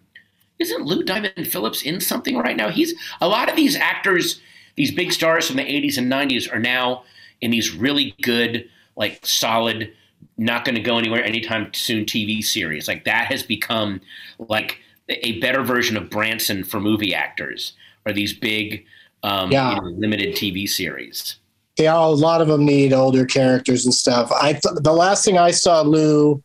[0.59, 2.69] isn't Lou Diamond Phillips in something right now?
[2.69, 4.43] He's a lot of these actors,
[4.77, 7.05] these big stars from the 80s and 90s are now
[7.41, 9.91] in these really good, like solid,
[10.37, 12.87] not going to go anywhere anytime soon TV series.
[12.87, 14.03] Like that has become
[14.39, 17.73] like a better version of Branson for movie actors
[18.05, 18.85] or these big
[19.23, 19.77] um, Yeah.
[19.77, 21.37] you know, limited TV series.
[21.79, 24.31] Yeah, a lot of them need older characters and stuff.
[24.31, 26.43] I th- the last thing I saw Lou,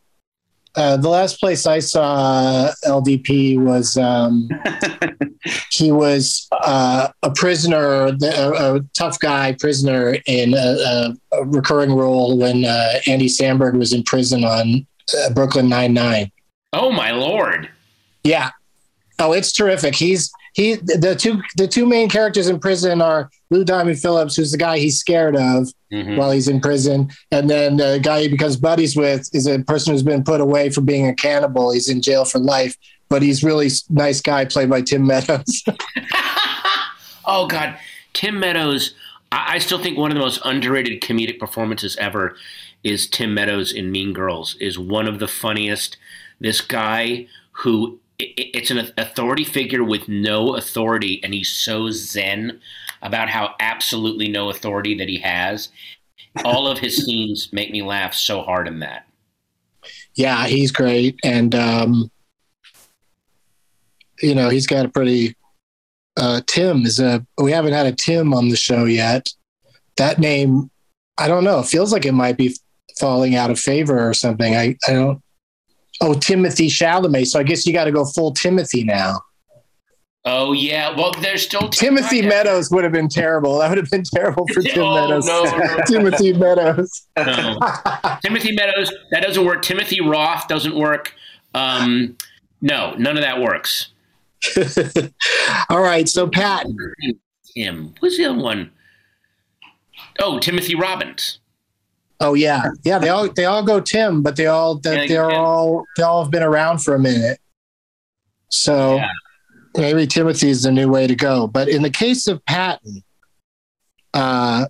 [0.76, 4.48] uh, the last place I saw LDP was um,
[5.72, 11.94] he was uh, a prisoner, a, a tough guy prisoner in a, a, a recurring
[11.94, 14.86] role when uh, Andy Samberg was in prison on
[15.18, 16.32] uh, Brooklyn Nine Nine.
[16.72, 17.70] Oh my lord!
[18.24, 18.52] Yeah.
[19.20, 19.96] Oh, it's terrific.
[19.96, 24.52] He's he the two the two main characters in prison are Lou Diamond Phillips, who's
[24.52, 26.18] the guy he's scared of Mhm.
[26.18, 29.94] while he's in prison, and then the guy he becomes buddies with is a person
[29.94, 31.72] who's been put away for being a cannibal.
[31.72, 32.76] He's in jail for life,
[33.08, 35.64] but he's really nice guy played by Tim Meadows.
[37.26, 37.78] oh God,
[38.14, 38.96] Tim Meadows.
[39.32, 42.36] I, I still think one of the most underrated comedic performances ever
[42.84, 44.56] is Tim Meadows in Mean Girls.
[44.60, 45.98] Is one of the funniest.
[46.40, 52.60] This guy who it's an authority figure with no authority, and he's so zen
[53.02, 55.70] about how absolutely no authority that he has.
[56.44, 59.08] All of his scenes make me laugh so hard in that.
[60.16, 62.12] yeah, he's great, and um,
[64.22, 65.36] you know he's got a pretty.
[66.16, 67.26] Uh, Tim is a.
[67.38, 69.30] We haven't had a Tim on the show yet.
[69.98, 70.70] That name,
[71.18, 71.60] I don't know.
[71.60, 72.56] It feels like it might be
[73.00, 74.56] falling out of favor or something.
[74.56, 75.22] I I don't.
[76.02, 77.28] Oh, Timothy Chalamet.
[77.28, 79.20] So I guess you got to go full Timothy now.
[80.30, 82.22] Oh yeah, well there's still Timothy.
[82.22, 83.60] Meadows would have been terrible.
[83.60, 85.26] That would have been terrible for Tim Oh, Meadows.
[85.26, 85.78] no, no.
[85.88, 87.08] Timothy Meadows.
[87.16, 87.60] No.
[88.26, 89.62] Timothy Meadows, that doesn't work.
[89.62, 91.14] Timothy Roth doesn't work.
[91.54, 92.18] Um,
[92.62, 93.90] no, none of that works.
[95.70, 96.66] All right, so Pat,
[97.56, 98.70] Tim, who's the other one?
[100.20, 101.40] Oh, Timothy Robbins.
[102.20, 102.98] Oh yeah, yeah.
[103.00, 105.40] They all they all go Tim, but they all Yeah, they, they're Tim.
[105.40, 107.40] all they all have been around for a minute.
[108.50, 109.10] So Yeah.
[109.76, 111.48] maybe Timothy is the new way to go.
[111.48, 113.04] But in the case of Patton,
[114.14, 114.66] Uh,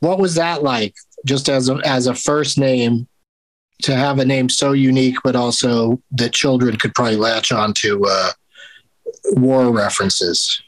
[0.00, 0.94] what was that like?
[1.26, 3.06] Just as a, as a first name,
[3.82, 8.02] to have a name so unique, but also that children could probably latch on to
[8.06, 8.30] uh,
[9.32, 10.61] war references.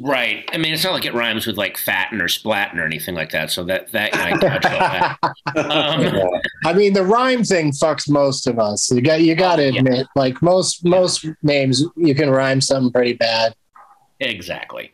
[0.00, 0.48] Right.
[0.52, 3.30] I mean, it's not like it rhymes with like fatten or splatten or anything like
[3.32, 3.50] that.
[3.50, 5.18] So that that I touch all that.
[5.54, 6.30] Um,
[6.64, 8.90] I mean, the rhyme thing fucks most of us.
[8.90, 9.80] You got you got to Yeah.
[9.80, 13.54] admit, like most most names, you can rhyme something pretty bad.
[14.20, 14.90] Exactly.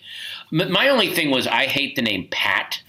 [0.53, 2.81] M- My only thing was I hate the name Pat.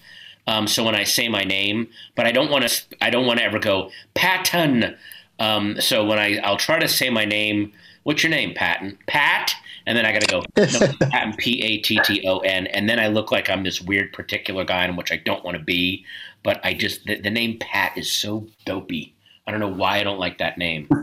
[0.46, 2.82] Um, so when I say my name, but I don't want to.
[3.00, 4.96] I don't want to ever go Patton.
[5.38, 7.72] Um, so when I I'll try to say my name.
[8.02, 8.98] What's your name, Patton?
[9.06, 9.54] Pat.
[9.86, 12.88] And then I got to go no, Patton, P A T T O N, and
[12.88, 15.62] then I look like I'm this weird particular guy, in which I don't want to
[15.62, 16.04] be.
[16.42, 19.14] But I just the, the name Pat is so dopey.
[19.46, 20.88] I don't know why I don't like that name.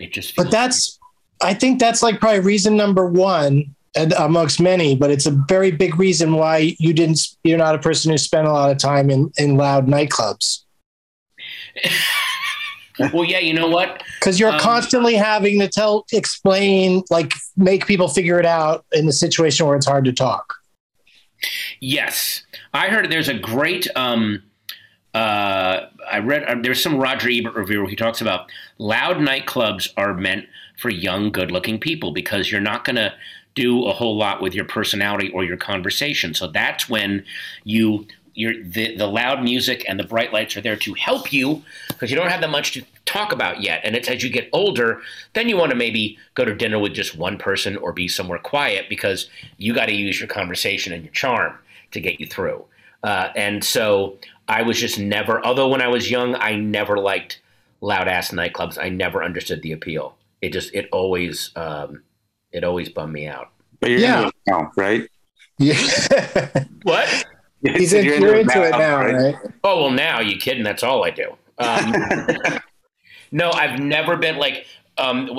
[0.00, 0.34] It just.
[0.34, 0.98] But that's,
[1.42, 4.96] I think that's like probably reason number one and amongst many.
[4.96, 7.20] But it's a very big reason why you didn't.
[7.44, 10.64] You're not a person who spent a lot of time in in loud nightclubs
[13.12, 13.38] well, yeah.
[13.38, 14.02] You know what?
[14.18, 19.08] because you're Um, constantly having to tell, explain, like make people figure it out in
[19.08, 20.54] a situation where it's hard to talk.
[21.80, 22.42] Yes,
[22.74, 23.88] I heard there's a great.
[23.96, 24.42] Um,
[25.14, 29.88] uh, I read uh, there's some Roger Ebert review where he talks about loud nightclubs
[29.96, 30.46] are meant
[30.78, 33.12] for young, good-looking people because you're not going to
[33.54, 36.32] do a whole lot with your personality or your conversation.
[36.34, 37.24] So that's when
[37.64, 41.62] you you're the, the loud music and the bright lights are there to help you
[41.88, 43.80] because you don't have that much to talk about yet.
[43.84, 45.00] And it's as you get older,
[45.34, 48.38] then you want to maybe go to dinner with just one person or be somewhere
[48.38, 51.54] quiet because you got to use your conversation and your charm
[51.92, 52.64] to get you through.
[53.02, 54.16] Uh, and so
[54.48, 57.40] I was just never, although when I was young, I never liked
[57.80, 58.78] loud ass nightclubs.
[58.80, 60.16] I never understood the appeal.
[60.42, 62.02] It just, it always, um,
[62.52, 63.50] it always bummed me out.
[63.80, 64.30] But you're Yeah.
[64.46, 65.08] now, right?
[65.58, 65.74] Yeah,
[66.84, 67.24] What?
[67.62, 69.34] He's in, you're into it now, right?
[69.64, 70.64] Oh well, now you kidding?
[70.64, 71.32] That's all I do.
[71.58, 71.94] Um,
[73.32, 74.66] no, I've never been like.
[74.98, 75.30] Um,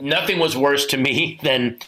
[0.00, 1.78] nothing was worse to me than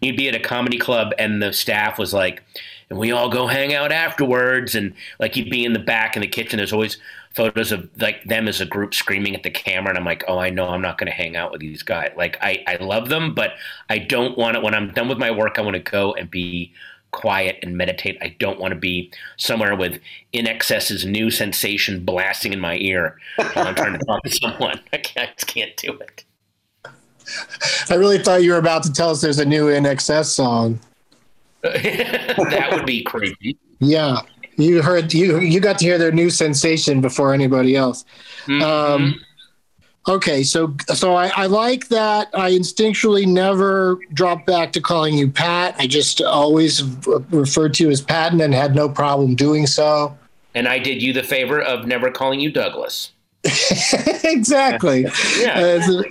[0.00, 2.42] you'd be at a comedy club and the staff was like,
[2.88, 6.22] and we all go hang out afterwards, and like you'd be in the back in
[6.22, 6.58] the kitchen.
[6.58, 6.98] There's always
[7.34, 10.38] photos of like them as a group screaming at the camera, and I'm like, oh,
[10.38, 12.12] I know I'm not going to hang out with these guys.
[12.16, 13.52] Like I, I love them, but
[13.90, 16.30] I don't want it When I'm done with my work, I want to go and
[16.30, 16.72] be
[17.16, 18.18] quiet and meditate.
[18.20, 19.98] I don't want to be somewhere with
[20.34, 24.78] INXS's new sensation blasting in my ear while I'm trying to talk to someone.
[24.92, 26.24] I, can't, I just can't do it.
[27.90, 30.78] I really thought you were about to tell us there's a new INXS song.
[31.62, 33.56] that would be crazy.
[33.80, 34.20] Yeah,
[34.56, 38.04] you heard you you got to hear their new sensation before anybody else.
[38.46, 38.62] Mm-hmm.
[38.62, 39.20] Um,
[40.08, 42.28] okay, so so I, I like that.
[42.34, 45.74] I instinctually never dropped back to calling you Pat.
[45.78, 46.82] I just always
[47.30, 50.16] referred to you as Patton and had no problem doing so.
[50.54, 53.12] and I did you the favor of never calling you Douglas.
[54.24, 55.06] exactly.
[55.38, 55.58] Yeah.
[55.58, 56.04] Uh, it's a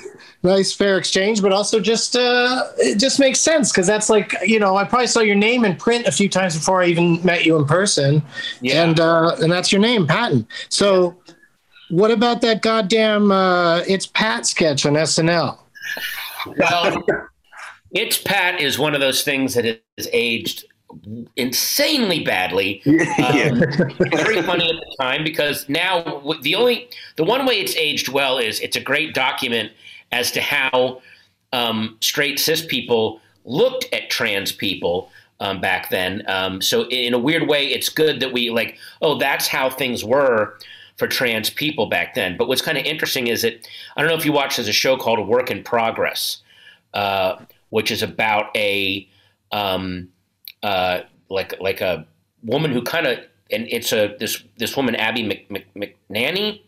[0.47, 4.59] nice fair exchange, but also just uh, it just makes sense because that's like you
[4.59, 7.45] know I probably saw your name in print a few times before I even met
[7.45, 8.21] you in person,
[8.61, 8.83] Yeah.
[8.83, 10.47] and uh, and that's your name, Patton.
[10.69, 11.15] So,
[11.89, 15.57] what about that goddamn uh, it's Pat sketch on SNL?
[16.57, 17.03] Well,
[17.91, 20.65] it's Pat is one of those things that has aged
[21.35, 22.81] insanely badly.
[22.85, 23.49] yeah.
[23.51, 23.59] Um,
[24.11, 28.37] very funny at the time because now the only the one way it's aged well
[28.37, 29.71] is it's a great document
[30.11, 31.01] as to how
[31.53, 36.23] um, straight cis people looked at trans people um, back then.
[36.27, 40.03] Um, so in a weird way, it's good that we like oh that's how things
[40.03, 40.57] were
[40.97, 42.37] for trans people back then.
[42.37, 44.73] But what's kind of interesting is that I don't know if you watched there's a
[44.73, 46.41] show called A Work in Progress,
[46.93, 47.37] uh,
[47.69, 49.07] which is about a
[49.51, 50.09] um,
[50.63, 52.05] uh, like like a
[52.43, 53.19] woman who kind of
[53.51, 55.65] and it's a this this woman Abby Mc, Mc,
[56.09, 56.61] McEnany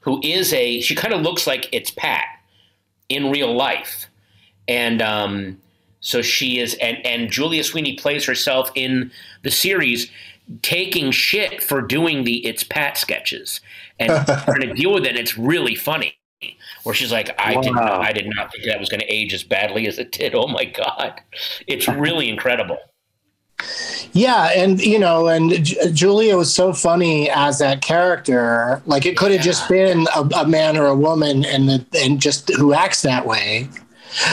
[0.00, 2.24] who is a she kind of looks like it's Pat
[3.08, 4.06] in real life,
[4.66, 5.60] and um,
[6.00, 9.10] so she is and and Julia Sweeney plays herself in
[9.42, 10.10] the series
[10.62, 13.60] taking shit for doing the it's Pat sketches
[13.98, 15.16] and trying to deal with it.
[15.16, 16.14] It's really funny.
[16.84, 17.80] Where she's like, I did Wow.
[17.82, 20.34] not, I did not think that was going to age as badly as it did.
[20.36, 21.20] Oh my god,
[21.66, 22.78] it's really incredible.
[24.12, 28.80] Yeah, and you know, and J- Julia was so funny as that character.
[28.86, 32.20] Like it could have just been a, a man or a woman, and the, and
[32.20, 33.68] just who acts that way.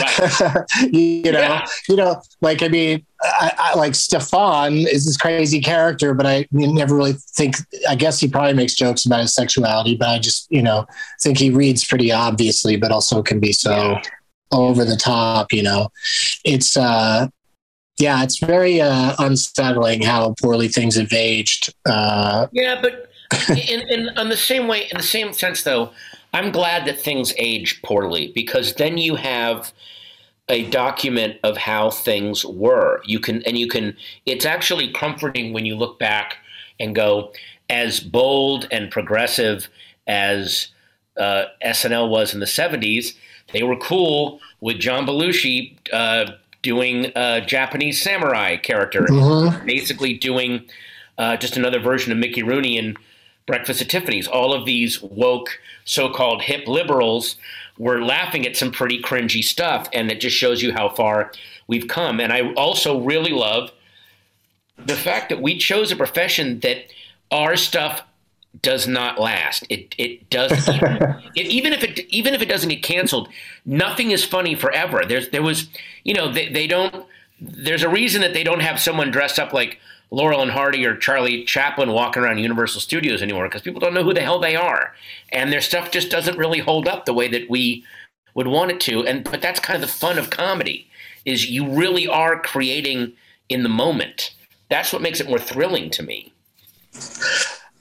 [0.00, 0.64] Right.
[0.92, 1.66] you know, Yeah.
[1.88, 6.46] you know, like I mean, I, I, like Stefon is this crazy character, but I
[6.52, 7.56] never really think.
[7.88, 10.86] I guess he probably makes jokes about his sexuality, but I just you know
[11.20, 13.98] think he reads pretty obviously, but also can be so
[14.52, 15.52] over the top.
[15.52, 15.88] You know,
[16.44, 17.28] it's uh,
[17.98, 21.72] yeah, it's very uh, unsettling how poorly things have aged.
[21.88, 23.10] Uh, yeah, but
[23.48, 25.90] in, in, in the same way, in the same sense, though,
[26.36, 29.72] I'm glad that things age poorly because then you have
[30.50, 33.00] a document of how things were.
[33.06, 36.36] You can, and you can, it's actually comforting when you look back
[36.78, 37.32] and go,
[37.70, 39.68] as bold and progressive
[40.06, 40.68] as
[41.16, 43.16] uh, SNL was in the 70s,
[43.54, 49.64] they were cool with John Belushi uh, doing a Japanese samurai character, mm-hmm.
[49.64, 50.66] basically doing
[51.16, 52.94] uh, just another version of Mickey Rooney in
[53.46, 54.28] Breakfast at Tiffany's.
[54.28, 57.36] All of these woke, so called hip liberals
[57.78, 61.32] were laughing at some pretty cringy stuff, and it just shows you how far
[61.66, 62.20] we've come.
[62.20, 63.70] And I also really love
[64.76, 66.86] the fact that we chose a profession that
[67.30, 68.02] our stuff
[68.62, 69.64] does not last.
[69.68, 73.28] It it does even, it, even if it even if it doesn't get canceled,
[73.64, 75.04] nothing is funny forever.
[75.06, 75.68] There's there was
[76.04, 77.06] you know they, they don't.
[77.40, 79.78] There's a reason that they don't have someone dressed up like
[80.10, 84.04] Laurel and Hardy or Charlie Chaplin walking around Universal Studios anymore because people don't know
[84.04, 84.94] who the hell they are,
[85.32, 87.84] and their stuff just doesn't really hold up the way that we
[88.34, 89.04] would want it to.
[89.04, 90.88] And but that's kind of the fun of comedy
[91.24, 93.12] is you really are creating
[93.48, 94.34] in the moment.
[94.70, 96.32] That's what makes it more thrilling to me.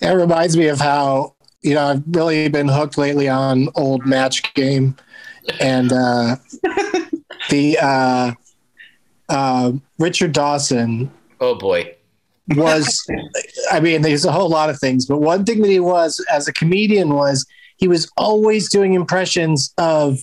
[0.02, 4.54] It reminds me of how you know I've really been hooked lately on old Match
[4.56, 4.96] Game,
[5.60, 6.36] and uh,
[7.50, 8.32] the uh,
[9.30, 11.12] uh, Richard Dawson.
[11.40, 11.95] Oh boy,
[12.50, 13.04] was
[13.72, 16.48] I mean, there's a whole lot of things, but one thing that he was as
[16.48, 17.46] a comedian was
[17.78, 20.20] he was always doing impressions of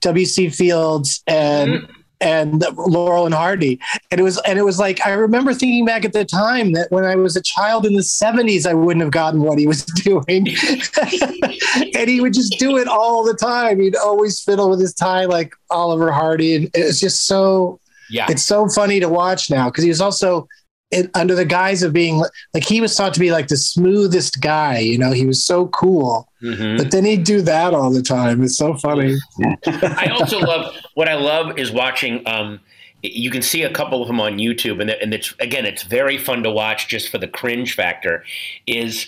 [0.00, 0.50] W.C.
[0.50, 3.80] Fields and mm-hmm and Laurel and Hardy.
[4.10, 6.90] And it was and it was like I remember thinking back at the time that
[6.90, 9.84] when I was a child in the 70s I wouldn't have gotten what he was
[10.04, 10.48] doing.
[11.94, 13.80] and he would just do it all the time.
[13.80, 18.26] He'd always fiddle with his tie like Oliver Hardy and it was just so yeah.
[18.28, 20.48] It's so funny to watch now because he was also
[20.90, 22.22] it, under the guise of being
[22.54, 25.66] like he was thought to be like the smoothest guy, you know, he was so
[25.68, 26.30] cool.
[26.42, 26.76] Mm-hmm.
[26.76, 28.42] But then he'd do that all the time.
[28.42, 29.16] It's so funny.
[29.66, 32.26] I also love what I love is watching.
[32.28, 32.60] Um,
[33.02, 36.18] you can see a couple of them on YouTube, and, and it's again, it's very
[36.18, 38.24] fun to watch just for the cringe factor.
[38.66, 39.06] Is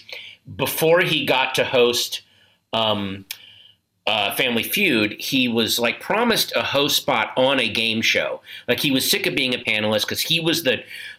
[0.56, 2.22] before he got to host
[2.72, 3.24] um,
[4.08, 8.40] uh, Family Feud, he was like promised a host spot on a game show.
[8.66, 10.78] Like he was sick of being a panelist because he was the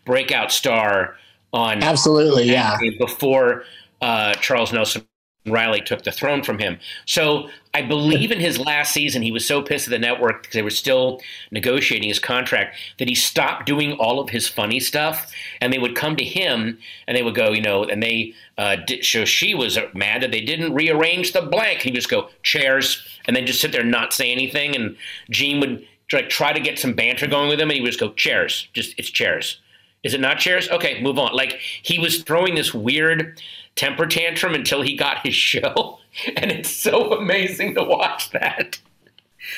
[0.10, 1.16] breakout star
[1.54, 3.64] on absolutely yeah before
[4.02, 5.06] uh, Charles Nelson
[5.46, 6.80] Reilly took the throne from him.
[7.06, 10.54] So I believe in his last season, he was so pissed at the network because
[10.54, 15.32] they were still negotiating his contract that he stopped doing all of his funny stuff.
[15.62, 18.78] And they would come to him and they would go, you know, and they, uh,
[18.88, 21.82] did, so she was mad that they didn't rearrange the blank.
[21.82, 24.76] He'd just go, chairs, and then just sit there and not say anything.
[24.76, 24.98] And
[25.30, 28.00] Gene would like try to get some banter going with him and he would just
[28.00, 29.60] go, chairs, just, it's chairs.
[30.04, 30.70] Is it not chairs?
[30.70, 31.34] Okay, move on.
[31.34, 33.42] Like he was throwing this weird
[33.76, 36.00] temper tantrum until he got his show,
[36.36, 38.80] and it's so amazing to watch that.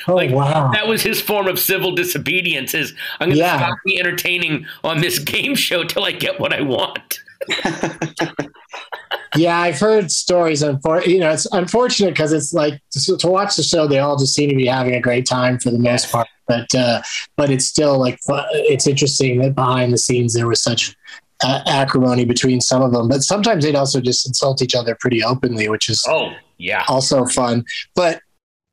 [0.07, 0.71] Oh like, wow!
[0.71, 2.73] That was his form of civil disobedience.
[2.73, 3.57] Is I'm going to yeah.
[3.57, 7.19] stop me entertaining on this game show till I get what I want.
[9.35, 10.61] yeah, I've heard stories.
[10.61, 13.87] And for you know, it's unfortunate because it's like to, to, watch the show.
[13.87, 16.27] They all just seem to be having a great time for the most part.
[16.47, 17.01] But uh,
[17.37, 20.95] but it's still like it's interesting that behind the scenes there was such
[21.43, 23.07] uh, acrimony between some of them.
[23.07, 27.25] But sometimes they'd also just insult each other pretty openly, which is oh yeah, also
[27.25, 27.63] fun.
[27.95, 28.21] But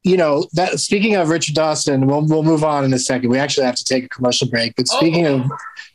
[0.03, 3.31] you know that speaking of Richard Dawson, we'll we'll move on in a second.
[3.31, 4.75] We actually have to take a commercial break.
[4.77, 5.37] But speaking oh.
[5.37, 5.51] of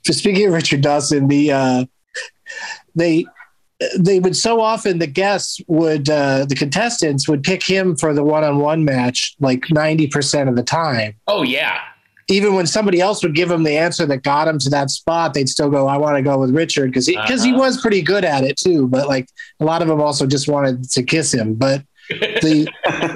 [0.05, 1.85] for speaking of Richard Dawson, the uh,
[2.95, 3.25] they
[3.97, 8.23] they would so often the guests would uh, the contestants would pick him for the
[8.23, 11.15] one-on-one match like 90% of the time.
[11.27, 11.79] Oh yeah.
[12.29, 15.33] Even when somebody else would give him the answer that got him to that spot
[15.33, 17.51] they'd still go i want to go with richard because he because uh-huh.
[17.51, 19.27] he was pretty good at it too but like
[19.59, 22.67] a lot of them also just wanted to kiss him but the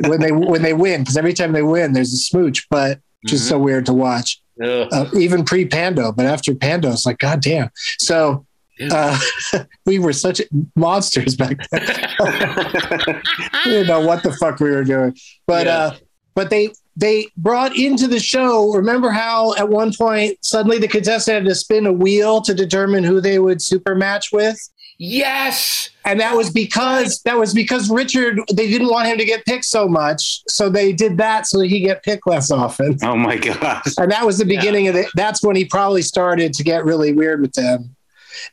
[0.08, 3.46] when they when they win because every time they win there's a smooch but just
[3.46, 3.50] mm-hmm.
[3.50, 4.42] so weird to watch.
[4.60, 8.44] Uh, even pre pando but after pando it's like god damn so
[8.92, 9.20] uh,
[9.86, 10.42] we were such
[10.76, 11.82] monsters back then.
[13.66, 15.16] we didn't know what the fuck we were doing,
[15.46, 15.78] but yeah.
[15.78, 15.96] uh,
[16.36, 18.74] but they they brought into the show.
[18.74, 23.04] Remember how at one point suddenly the contestant had to spin a wheel to determine
[23.04, 24.58] who they would super match with.
[25.00, 25.92] Yes.
[26.06, 29.66] And that was because that was because Richard they didn't want him to get picked
[29.66, 32.98] so much, so they did that so that he get picked less often.
[33.04, 33.94] Oh my gosh!
[34.00, 34.92] And that was the beginning yeah.
[34.92, 35.08] of it.
[35.16, 37.96] That's when he probably started to get really weird with them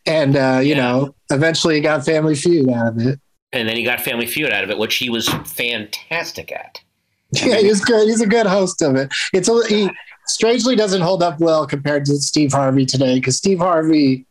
[0.06, 0.82] and uh, you yeah.
[0.82, 3.20] know, eventually he got Family Feud out of it.
[3.52, 6.80] And then he got Family Feud out of it, which he was fantastic at.
[7.42, 8.06] Yeah, he's good.
[8.06, 9.12] He's a good host of it.
[9.32, 9.90] It's a, he
[10.26, 14.24] strangely doesn't hold up well compared to Steve Harvey today because Steve Harvey,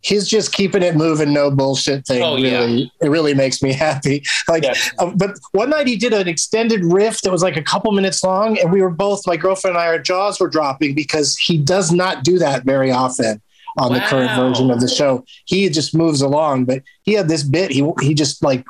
[0.00, 2.22] he's just keeping it moving, no bullshit thing.
[2.22, 2.64] Oh, yeah.
[3.00, 4.24] it really makes me happy.
[4.48, 4.74] Like, Yeah.
[5.00, 8.22] uh, but one night he did an extended riff that was like a couple minutes
[8.22, 11.58] long, and we were both, my girlfriend and I, our jaws were dropping because he
[11.58, 13.42] does not do that very often
[13.76, 15.24] on the current version of the show.
[15.44, 17.70] He just moves along, but he had this bit.
[17.70, 18.64] He he just like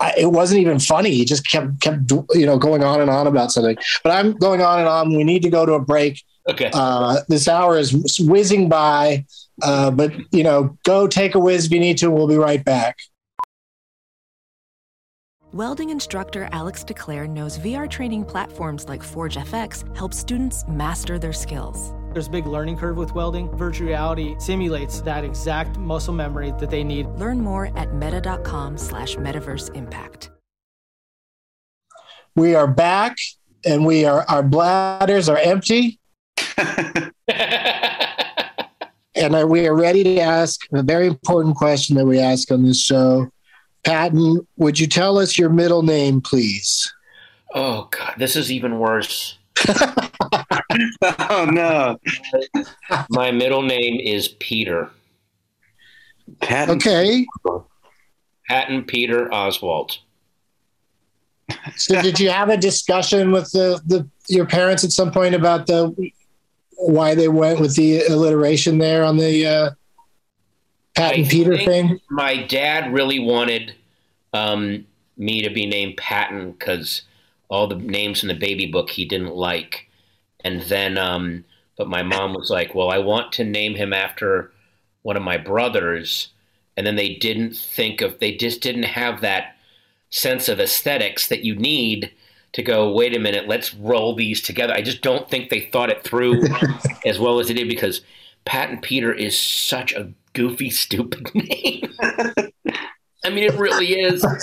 [0.00, 1.10] I, it wasn't even funny.
[1.10, 3.76] He just kept kept you know going on and on about something.
[4.02, 5.14] But I'm going on and on.
[5.14, 6.22] We need to go to a break.
[6.48, 6.70] Okay.
[6.72, 9.26] Uh, this hour is whizzing by.
[9.62, 12.10] Uh, but you know, go take a whiz if you need to.
[12.10, 12.96] We'll be right back.
[15.52, 21.32] Welding instructor Alex DeClaire knows VR training platforms like Forge FX help students master their
[21.32, 21.92] skills.
[22.12, 23.48] There's a big learning curve with welding.
[23.56, 27.06] Virtual reality simulates that exact muscle memory that they need.
[27.10, 30.30] Learn more at meta.com slash metaverse impact.
[32.34, 33.16] We are back,
[33.64, 35.98] and we are our bladders are empty,
[36.66, 37.12] and
[39.34, 42.80] are- we are ready to ask a very important question that we ask on this
[42.80, 43.30] show.
[43.84, 46.92] Patton, would you tell us your middle name, please?
[47.52, 49.36] oh God, this is even worse.
[51.30, 51.98] oh no.
[53.10, 54.90] My middle name is Peter.
[56.40, 56.76] Patton.
[56.76, 57.26] Okay.
[58.48, 59.98] Patton Peter Oswalt.
[61.76, 65.66] So, did you have a discussion with the, the your parents at some point about
[65.66, 65.94] the
[66.76, 69.70] why they went with the alliteration there on the uh,
[70.94, 72.00] Patton I Peter thing?
[72.08, 73.74] My dad really wanted
[74.32, 74.86] um,
[75.16, 77.02] me to be named Patton because
[77.50, 79.88] all the names in the baby book he didn't like,
[80.42, 81.44] and then um,
[81.76, 84.52] but my mom was like, "Well, I want to name him after
[85.02, 86.28] one of my brothers,"
[86.76, 89.56] and then they didn't think of they just didn't have that
[90.10, 92.12] sense of aesthetics that you need
[92.52, 94.72] to go wait a minute let's roll these together.
[94.72, 96.42] I just don't think they thought it through
[97.06, 98.00] as well as they did because
[98.44, 101.92] pat and peter is such a goofy stupid name.
[103.24, 104.24] I mean it really is.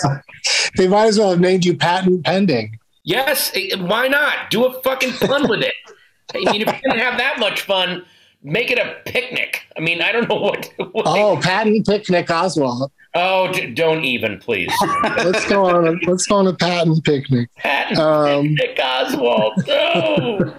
[0.76, 2.78] They might as well have named you Patent Pending.
[3.08, 5.74] Yes eh, why not do a fucking fun with it
[6.34, 8.04] i mean if you're gonna have that much fun
[8.42, 12.90] make it a picnic i mean i don't know what, what Oh, Patton Picnic Oswalt.
[13.14, 14.70] oh d- don't even please
[15.26, 15.88] Let's go on.
[15.88, 17.48] A, let's go on a Patton picnic.
[17.56, 20.54] pat and Um, Nick oswalt no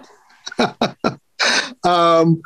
[1.84, 2.42] Um,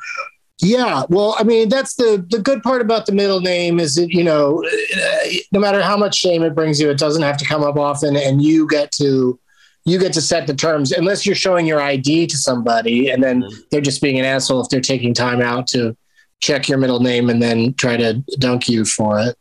[0.62, 4.10] yeah, well, I mean, that's the the good part about the middle name is that
[4.14, 7.46] you know, uh, no matter how much shame it brings you, it doesn't have to
[7.46, 9.40] come up often, and you get to
[9.86, 13.44] you get to set the terms unless you're showing your ID to somebody, and then
[13.72, 15.96] they're just being an asshole if they're taking time out to
[16.40, 19.38] check your middle name and then try to dunk you for it.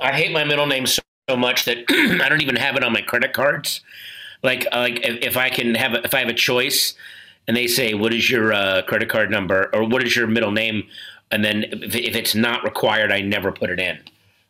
[0.00, 1.78] I hate my middle name so, so much that
[2.22, 3.80] I don't even have it on my credit cards.
[4.42, 6.94] Like, uh, like if, if I can have, a, if I have a choice,
[7.48, 10.50] and they say, "What is your uh, credit card number?" or "What is your middle
[10.50, 10.84] name?"
[11.30, 13.98] and then if, if it's not required, I never put it in.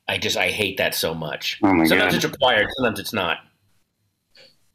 [0.09, 1.59] I just I hate that so much.
[1.63, 2.25] Oh my sometimes God.
[2.25, 3.39] it's required, sometimes it's not.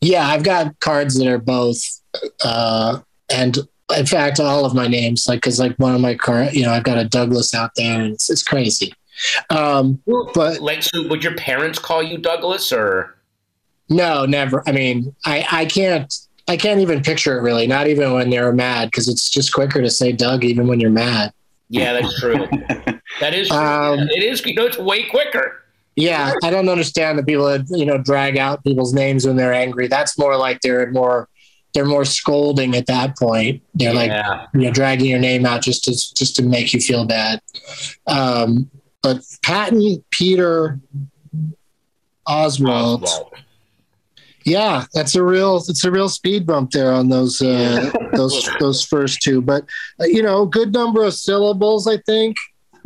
[0.02, 1.78] Yeah, I've got cards that are both,
[2.44, 3.00] uh,
[3.32, 3.58] and
[3.96, 6.72] in fact, all of my names, like because like one of my current, you know,
[6.72, 8.94] I've got a Douglas out there, and it's, it's crazy.
[9.50, 10.02] Um,
[10.34, 13.16] but Like, so would your parents call you Douglas or?
[13.90, 14.64] no, never.
[14.68, 16.12] I mean, I I can't
[16.48, 17.68] I can't even picture it really.
[17.68, 20.90] Not even when they're mad, because it's just quicker to say Doug even when you're
[20.90, 21.34] mad.
[21.70, 22.48] Yeah, that's true.
[23.20, 23.58] that is true.
[23.58, 24.44] Um, it is.
[24.46, 25.61] You know, it's way quicker.
[25.96, 29.54] Yeah, I don't understand the people that you know drag out people's names when they're
[29.54, 29.88] angry.
[29.88, 31.28] That's more like they're more
[31.74, 33.62] they're more scolding at that point.
[33.74, 34.12] They're like
[34.54, 37.42] you know dragging your name out just to just to make you feel bad.
[38.08, 38.70] Um,
[39.02, 40.80] but Patton Peter
[42.28, 43.34] Oswalt, Oswald.
[44.46, 48.84] yeah, that's a real it's a real speed bump there on those uh, those those
[48.84, 49.42] first two.
[49.42, 49.66] But
[50.00, 52.38] uh, you know, good number of syllables, I think.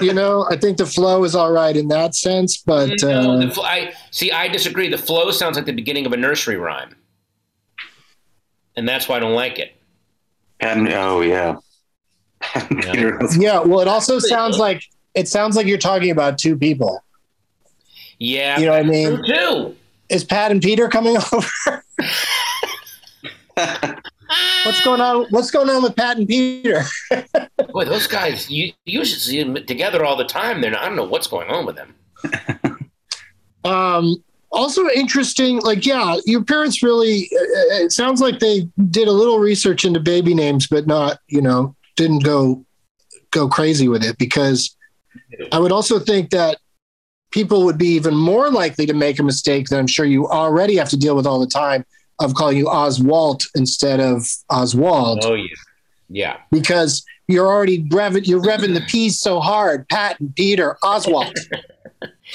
[0.00, 3.46] You know, I think the flow is all right in that sense, but No, uh,
[3.46, 4.30] the fl- I see.
[4.30, 4.88] I disagree.
[4.88, 6.94] The flow sounds like the beginning of a nursery rhyme,
[8.76, 9.74] and that's why I don't like it.
[10.60, 11.56] And oh yeah.
[12.84, 13.18] Yeah.
[13.38, 13.60] Yeah.
[13.60, 14.82] Well, it also sounds like
[15.14, 17.02] it sounds like you're talking about two people.
[18.18, 19.16] Yeah, You know what I mean?
[19.16, 19.76] true too.
[20.08, 21.84] Is Pat and Peter coming over?
[24.64, 25.26] What's going on?
[25.30, 26.82] What's going on with Pat and Peter?
[27.72, 30.60] Boy, those guys, you, you should see them together all the time.
[30.60, 31.94] They're not, I don't know what's going on with them.
[33.64, 34.22] Um,
[34.52, 37.30] also interesting, like yeah, your parents really.
[37.32, 41.40] uh, It sounds like they did a little research into baby names, but not you
[41.40, 42.64] know didn't go
[43.30, 44.76] go crazy with it because
[45.50, 46.58] I would also think that
[47.30, 50.76] people would be even more likely to make a mistake that I'm sure you already
[50.76, 51.84] have to deal with all the time
[52.20, 55.20] of calling you Oswald instead of Oswalt.
[55.22, 55.46] Oh yeah,
[56.08, 56.36] yeah.
[56.50, 59.88] Because you're already revving, you're revving the P's so hard.
[59.88, 61.36] Pat and Peter Oswald.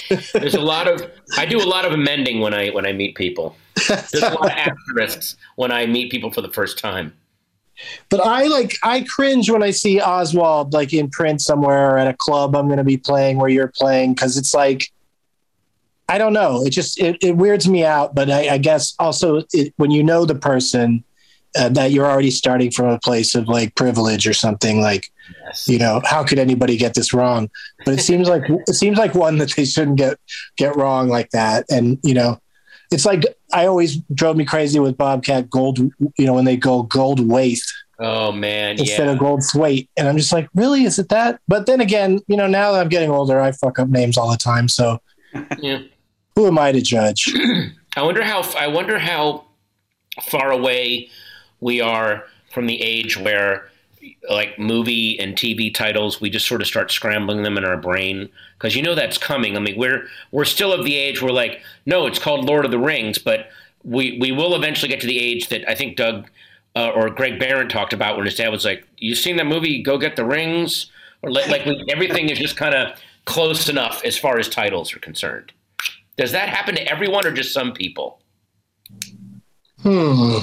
[0.34, 3.16] There's a lot of I do a lot of amending when I when I meet
[3.16, 3.56] people.
[3.88, 7.14] There's a lot of asterisks when I meet people for the first time.
[8.10, 12.08] But I like I cringe when I see Oswald like in print somewhere or at
[12.08, 14.92] a club I'm going to be playing where you're playing because it's like
[16.10, 16.66] I don't know.
[16.66, 18.16] It just it, it weirds me out.
[18.16, 21.04] But I, I guess also it, when you know the person
[21.58, 25.12] uh, that you're already starting from a place of like privilege or something like
[25.46, 25.68] yes.
[25.68, 27.50] you know how could anybody get this wrong?
[27.86, 30.20] But it seems like it seems like one that they shouldn't get
[30.58, 31.66] get wrong like that.
[31.70, 32.40] And you know
[32.92, 35.80] it's like I always drove me crazy with Bobcat Gold.
[35.80, 37.74] You know when they go gold waste.
[38.00, 39.14] Oh man, instead yeah.
[39.14, 41.42] of gold thwaite, and I'm just like, really, is it that?
[41.50, 44.32] But then again, you know, now that I'm getting older, I fuck up names all
[44.32, 44.70] the time.
[44.70, 45.02] So,
[45.58, 45.80] yeah.
[46.40, 47.34] Who am I to judge?
[47.98, 48.50] I wonder how.
[48.58, 49.44] I wonder how
[50.24, 51.10] far away
[51.60, 52.24] we are
[52.54, 53.70] from the age where
[54.30, 58.30] like movie and TV titles, we just sort of start scrambling them in our brain
[58.58, 59.58] because you know that's coming.
[59.58, 62.72] I mean, we're we're still of the age where like, no, it's called Lord of
[62.72, 63.50] the Rings, but
[63.84, 66.30] we we will eventually get to the age that I think Doug
[66.74, 69.84] uh, or Greg Barron talked about when his dad was like, "You seen that movie?
[69.84, 70.90] Go get the rings,"
[71.22, 75.00] or like, like everything is just kind of close enough as far as titles are
[75.00, 75.52] concerned.
[76.20, 78.20] Does that happen to everyone or just some people?
[79.82, 80.40] Hmm.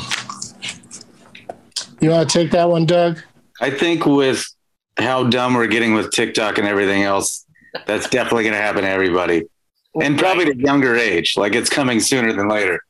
[2.01, 3.19] You want to take that one, Doug?
[3.61, 4.43] I think with
[4.97, 7.45] how dumb we're getting with TikTok and everything else,
[7.87, 9.43] that's definitely going to happen to everybody.
[10.01, 11.37] And probably at a younger age.
[11.37, 12.81] Like it's coming sooner than later.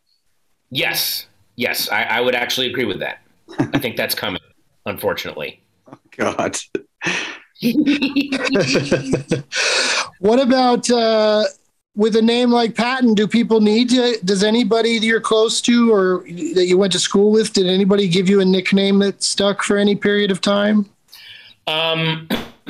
[0.71, 1.27] Yes.
[1.57, 1.91] Yes.
[1.91, 3.19] I, I would actually agree with that.
[3.59, 4.43] I think that's coming,
[4.85, 5.61] unfortunately.
[5.93, 6.57] Oh, God.
[10.21, 11.47] what about uh,
[11.97, 13.15] with a name like Patton?
[13.15, 14.19] Do people need to?
[14.25, 16.25] Does anybody you're close to or
[16.55, 17.53] that you went to school with?
[17.55, 20.89] Did anybody give you a nickname that stuck for any period of time?
[21.67, 22.29] Um,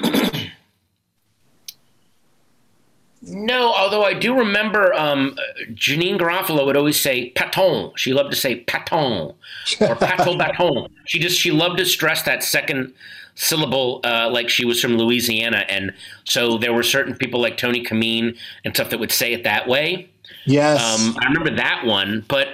[3.23, 5.37] no, although I do remember um,
[5.73, 9.35] Janeane Garofalo would always say "paton." She loved to say "paton" or
[9.97, 12.95] "pato baton." She just she loved to stress that second
[13.37, 15.93] syllable uh, like she was from Louisiana, and
[16.25, 19.69] so there were certain people like Tony Camin and stuff that would say it that
[19.69, 20.11] way.
[20.45, 22.49] Yes, um, I remember that one, but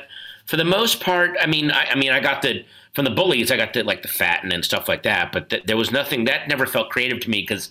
[0.44, 2.64] for the most part, I mean, I, I mean, I got the
[2.94, 5.32] from the bullies, I got the like the fatten and stuff like that.
[5.32, 7.70] But th- there was nothing that never felt creative to me because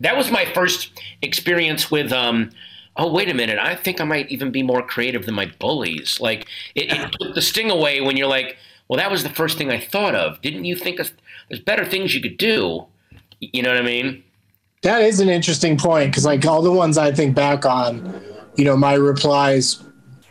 [0.00, 2.12] that was my first experience with.
[2.12, 2.50] Um,
[2.96, 6.20] oh wait a minute, I think I might even be more creative than my bullies.
[6.20, 8.58] Like it, it took the sting away when you're like,
[8.88, 10.40] well, that was the first thing I thought of.
[10.42, 11.12] Didn't you think of,
[11.52, 12.86] there's better things you could do?
[13.40, 14.24] You know what I mean?
[14.82, 18.22] That is an interesting point because like all the ones I think back on,
[18.56, 19.82] you know, my replies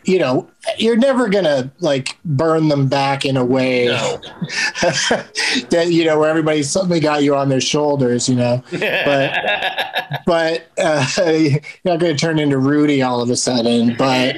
[0.03, 4.19] you know, you're never gonna like burn them back in a way no.
[5.69, 8.63] that you know where everybody suddenly got you on their shoulders, you know.
[8.71, 13.95] But but uh, you're not gonna turn into Rudy all of a sudden.
[13.95, 14.37] But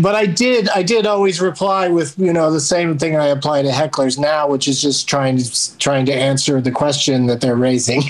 [0.00, 3.62] but I did I did always reply with you know the same thing I apply
[3.62, 7.56] to hecklers now, which is just trying to trying to answer the question that they're
[7.56, 8.02] raising.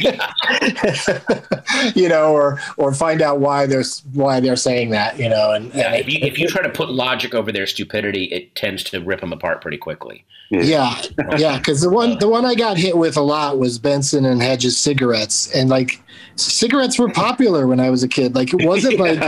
[1.94, 5.18] you know, or or find out why they're why they're saying that.
[5.18, 7.66] You know, and, yeah, and if, you, if you try to put logic over their
[7.66, 10.24] stupidity, it tends to rip them apart pretty quickly.
[10.50, 11.00] Yeah,
[11.36, 14.24] yeah, because the one uh, the one I got hit with a lot was Benson
[14.24, 16.00] and Hedges cigarettes, and like
[16.36, 18.34] cigarettes were popular when I was a kid.
[18.34, 19.20] Like it wasn't like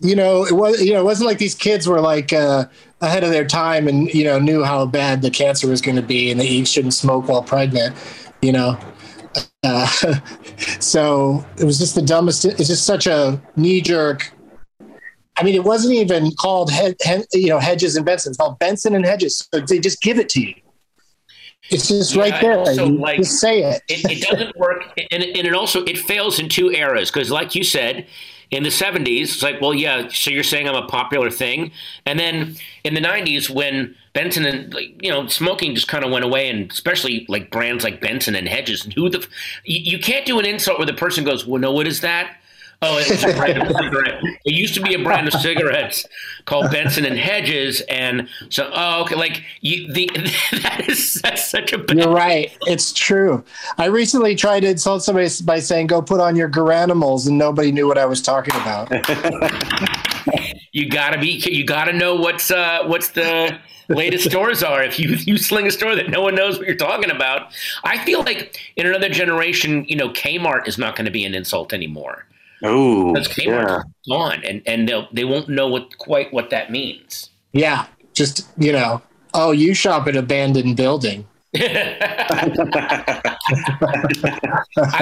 [0.00, 2.66] you know, it was you know, it wasn't like these kids were like uh,
[3.00, 6.02] ahead of their time and you know knew how bad the cancer was going to
[6.02, 7.96] be and that you shouldn't smoke while pregnant.
[8.42, 8.78] You know,
[9.62, 9.86] uh,
[10.80, 12.44] so it was just the dumbest.
[12.44, 14.32] It's just such a knee jerk.
[15.36, 18.30] I mean, it wasn't even called he, he, you know Hedges and Benson.
[18.30, 19.48] It's called Benson and Hedges.
[19.52, 20.54] So they just give it to you.
[21.70, 22.58] It's just yeah, right there.
[22.58, 23.82] Also, like, just say it.
[23.88, 24.04] it.
[24.10, 24.22] it.
[24.22, 27.64] doesn't work, and it, and it also it fails in two eras because, like you
[27.64, 28.06] said,
[28.54, 31.72] in the 70s, it's like, well, yeah, so you're saying I'm a popular thing.
[32.06, 36.24] And then in the 90s, when Benson and, you know, smoking just kind of went
[36.24, 39.26] away, and especially like brands like Benson and Hedges, and who the,
[39.64, 42.36] you, you can't do an insult where the person goes, well, no, what is that?
[42.86, 44.22] Oh, it's a brand of cigarette.
[44.44, 46.06] It used to be a brand of cigarettes
[46.44, 50.06] called Benson and Hedges, and so oh, okay, like you, the
[50.62, 51.78] that is that's such a.
[51.78, 52.54] Bad You're right.
[52.62, 53.42] It's true.
[53.78, 57.72] I recently tried to insult somebody by saying, "Go put on your garanimals," and nobody
[57.72, 58.90] knew what I was talking about.
[60.72, 61.42] you gotta be.
[61.46, 63.58] You gotta know what's uh, what's the
[63.88, 64.82] latest stores are.
[64.82, 67.50] If you you sling a store that no one knows what you're talking about,
[67.82, 71.34] I feel like in another generation, you know, Kmart is not going to be an
[71.34, 72.26] insult anymore
[72.62, 73.82] Oh, Because Kmart yeah.
[74.08, 77.30] gone, and and they'll, they won't know what quite what that means.
[77.52, 79.02] Yeah, just you know,
[79.34, 81.26] oh, you shop at abandoned building.
[81.56, 82.48] I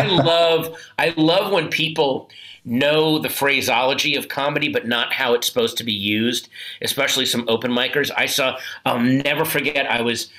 [0.07, 2.29] love I love when people
[2.65, 6.49] know the phraseology of comedy but not how it's supposed to be used,
[6.83, 8.11] especially some open micers.
[8.17, 10.31] I saw I'll never forget I was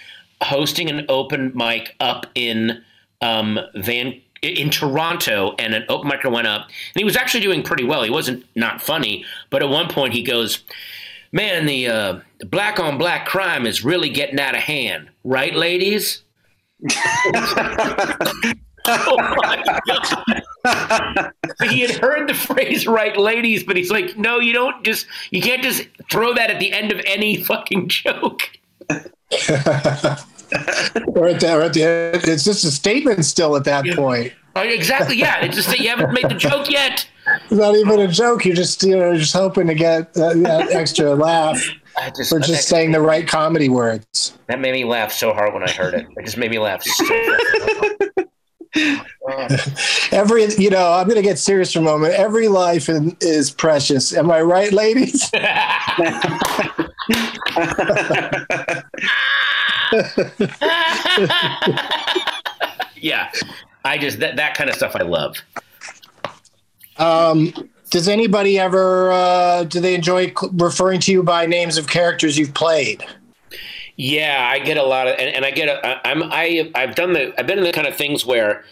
[0.42, 2.84] hosting an open mic up in
[3.22, 7.64] um, Van in Toronto and an open micer went up and he was actually doing
[7.64, 8.04] pretty well.
[8.04, 10.64] He wasn't not funny, but at one point he goes,
[11.32, 12.20] "Man, the uh,
[12.50, 16.24] black on black crime is really getting out of hand, right, ladies?"
[18.86, 21.32] Oh my god!
[21.70, 25.42] he had heard the phrase "right, ladies," but he's like, "No, you don't just you
[25.42, 28.50] can't just throw that at the end of any fucking joke."
[31.08, 33.96] or at the, or at the it's just a statement still at that Yeah.
[33.96, 34.34] point.
[34.56, 35.16] Oh, exactly.
[35.18, 37.08] Yeah, it's just that you haven't made the joke yet.
[37.46, 38.46] It's not even a joke.
[38.46, 41.60] You're just you know just hoping to get uh, that extra laugh
[41.98, 44.38] I just, for just saying the right comedy words.
[44.48, 46.06] that made me laugh so hard when I heard it.
[46.18, 46.84] It just made me laugh.
[46.84, 47.06] So.
[50.12, 52.16] Every you know, I'm going to get serious for a moment.
[52.16, 54.14] Every life in, is precious.
[54.16, 55.30] Am I right, ladies?
[62.96, 63.32] yeah,
[63.86, 65.38] I just that that kind of stuff I love.
[66.98, 67.54] Um,
[67.90, 72.54] does anybody ever uh, do they enjoy referring to you by names of characters you've
[72.54, 73.04] played?
[73.96, 76.96] Yeah, I get a lot of, and, and I get, a, I, I'm, I, I've
[76.96, 78.64] done the, I've been in the kind of things where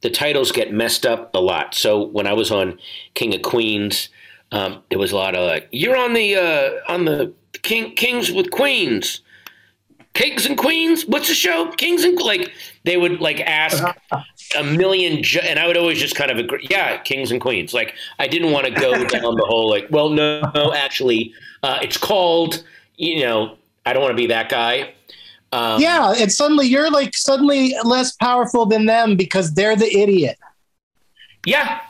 [0.00, 1.74] the titles get messed up a lot.
[1.74, 2.78] So when I was on
[3.14, 4.08] King of Queens,
[4.52, 8.32] um, there was a lot of like, you're on the, uh, on the King, Kings
[8.32, 9.20] with Queens,
[10.14, 11.06] Kings and Queens.
[11.06, 11.70] What's the show?
[11.72, 12.52] Kings and like
[12.84, 13.82] they would like ask
[14.56, 16.66] a million, ju- and I would always just kind of agree.
[16.68, 17.72] Yeah, Kings and Queens.
[17.72, 21.32] Like I didn't want to go down the whole like, well, no, no actually,
[21.62, 22.64] uh, it's called,
[22.96, 23.56] you know,
[23.86, 24.94] I don't want to be that guy.
[25.52, 30.38] Um, yeah, and suddenly you're like suddenly less powerful than them because they're the idiot.
[31.46, 31.80] Yeah.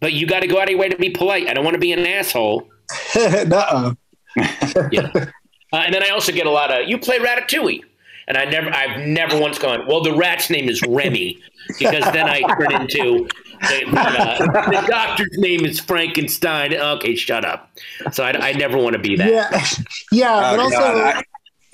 [0.00, 1.46] But you got to go out of your way to be polite.
[1.48, 2.68] I don't want to be an asshole.
[3.14, 3.94] Nuh-uh.
[4.92, 5.26] Yeah.
[5.72, 7.82] Uh, and then I also get a lot of, you play Ratatouille.
[8.28, 11.38] And I never, I've never once gone, well, the rat's name is Remy.
[11.80, 13.26] Because then I turn into,
[13.60, 14.38] the, uh,
[14.70, 16.74] the doctor's name is Frankenstein.
[16.74, 17.70] Okay, shut up.
[18.12, 19.28] So I, I never want to be that.
[19.30, 19.64] Yeah,
[20.12, 21.24] yeah, Oh, but also God,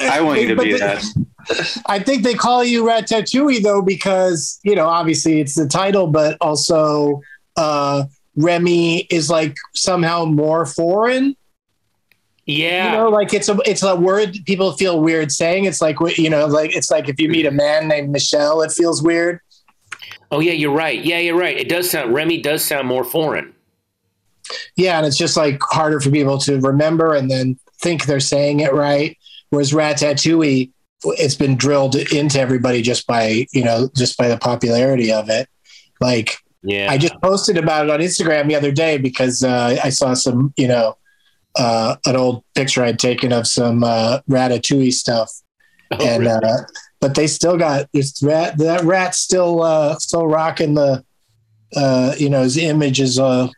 [0.00, 1.82] I, I want you to be the- that.
[1.86, 6.36] I think they call you Ratatouille though because you know obviously it's the title, but
[6.40, 7.20] also
[7.56, 11.36] uh, Remy is like somehow more foreign.
[12.46, 12.92] Yeah.
[12.92, 15.64] You know, like it's a it's a word people feel weird saying.
[15.64, 18.70] It's like you know, like it's like if you meet a man named Michelle, it
[18.72, 19.40] feels weird.
[20.30, 21.04] oh, yeah, you're right.
[21.04, 21.56] Yeah, you're right.
[21.56, 23.52] It does sound, Remy does sound more foreign.
[24.76, 28.60] Yeah, and it's just like harder for people to remember and then think they're saying
[28.60, 29.16] it right.
[29.50, 30.70] Whereas Ratatouille,
[31.04, 35.48] it's been drilled into everybody just by you know just by the popularity of it.
[36.00, 36.90] Like Yeah.
[36.90, 40.52] I just posted about it on Instagram the other day because uh, I saw some,
[40.56, 40.96] you know,
[41.58, 45.30] uh, an old picture I'd taken of some uh, Ratatouille stuff,
[45.90, 46.44] Oh, and really?
[46.44, 46.58] uh,
[47.00, 48.58] but they still got this rat.
[48.58, 51.04] That rat's still uh, still rocking the,
[51.76, 53.48] uh, you know, his image is uh,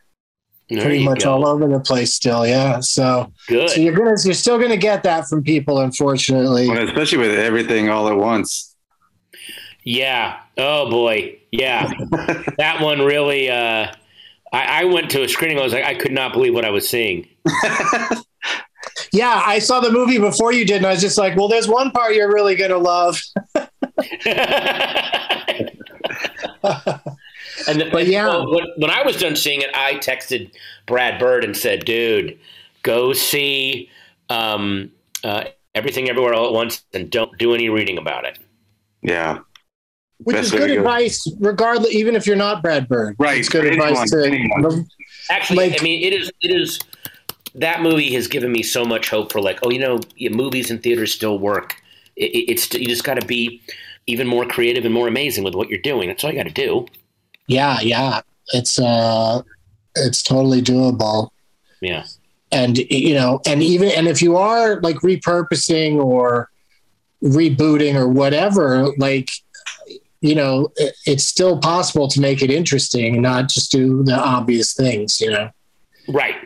[0.68, 1.32] There pretty much go.
[1.32, 2.46] all over the place still.
[2.46, 3.70] Yeah, so Good.
[3.70, 6.68] so you're gonna you're still gonna get that from people, unfortunately.
[6.68, 8.74] Well, especially with everything all at once.
[9.84, 10.38] Yeah.
[10.58, 11.38] Oh boy.
[11.50, 11.88] Yeah.
[12.58, 13.48] that one really.
[13.50, 13.92] Uh,
[14.52, 15.58] I, I went to a screening.
[15.58, 17.28] I was like, I could not believe what I was seeing.
[19.12, 21.68] Yeah, I saw the movie before you did, and I was just like, well, there's
[21.68, 23.20] one part you're really gonna love.
[23.54, 23.70] and
[27.66, 28.26] the, But yeah.
[28.26, 30.52] well, when, when I was done seeing it, I texted
[30.86, 32.38] Brad Bird and said, "Dude,
[32.82, 33.90] go see
[34.28, 34.90] um,
[35.24, 35.44] uh,
[35.74, 38.38] everything, everywhere, all at once, and don't do any reading about it."
[39.02, 39.38] Yeah.
[40.20, 40.80] Which Best is good to go.
[40.80, 43.14] advice, regardless, even if you're not Brad Bird.
[43.18, 44.62] Right, It's good for advice anyone, anyone.
[44.84, 44.84] to.
[45.30, 46.30] Actually, Like- I mean, it is.
[46.40, 46.78] It is.
[47.54, 50.70] That movie has given me so much hope for like, oh, you know, yeah, movies
[50.70, 51.76] and theaters still work.
[52.16, 53.62] It, it, it's you just got to be
[54.06, 56.08] even more creative and more amazing with what you're doing.
[56.08, 56.86] That's all you got to do.
[57.46, 58.20] Yeah, yeah,
[58.52, 59.42] it's uh,
[59.96, 61.30] it's totally doable.
[61.80, 62.04] Yeah.
[62.52, 66.50] And you know, and even and if you are like repurposing or
[67.22, 69.30] rebooting or whatever, like
[70.20, 74.16] you know, it, it's still possible to make it interesting and not just do the
[74.16, 75.20] obvious things.
[75.20, 75.50] You know.
[76.08, 76.36] Right.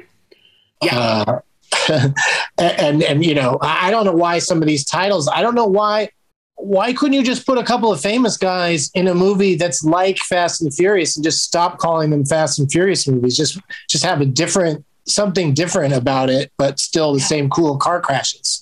[0.82, 1.24] Yeah.
[1.26, 1.40] Uh,
[2.58, 5.28] and and you know, I I don't know why some of these titles.
[5.28, 6.10] I don't know why
[6.56, 10.18] why couldn't you just put a couple of famous guys in a movie that's like
[10.18, 13.36] Fast and Furious and just stop calling them Fast and Furious movies?
[13.36, 13.58] Just
[13.88, 18.61] just have a different something different about it, but still the same cool car crashes.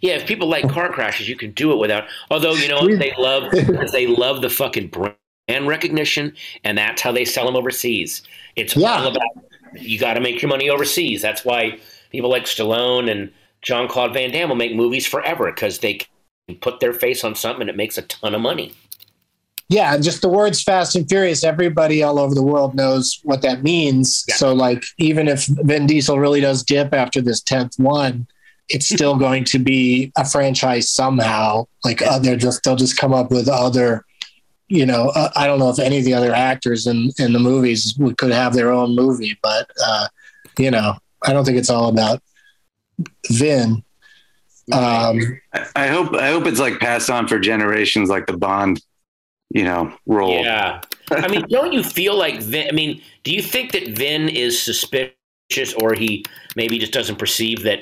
[0.00, 2.04] Yeah, if people like car crashes, you can do it without.
[2.30, 3.50] Although you know they love
[3.92, 8.22] they love the fucking brand recognition, and that's how they sell them overseas.
[8.56, 9.00] It's Yeah.
[9.00, 9.22] all about
[9.74, 11.22] you got to make your money overseas.
[11.22, 11.78] That's why
[12.10, 13.30] people like Stallone and
[13.62, 15.94] John Claude Van Damme will make movies forever because they
[16.48, 18.72] can put their face on something and it makes a ton of money.
[19.68, 23.42] Yeah, and just the words Fast and Furious, everybody all over the world knows what
[23.42, 24.24] that means.
[24.26, 24.34] Yeah.
[24.34, 28.26] So, like, even if Vin Diesel really does dip after this 10th one,
[28.70, 31.66] it's still going to be a franchise somehow.
[31.84, 34.04] Like, other just they'll just come up with other,
[34.68, 37.38] you know, uh, I don't know if any of the other actors in, in the
[37.40, 40.06] movies would, could have their own movie, but, uh,
[40.58, 40.94] you know,
[41.26, 42.22] I don't think it's all about
[43.30, 43.82] Vin.
[44.72, 48.80] Um, I- I hope I hope it's like passed on for generations, like the Bond,
[49.50, 50.42] you know, role.
[50.44, 50.80] Yeah.
[51.10, 52.68] I mean, don't you feel like Vin?
[52.68, 57.64] I mean, do you think that Vin is suspicious, or he maybe just doesn't perceive
[57.64, 57.80] that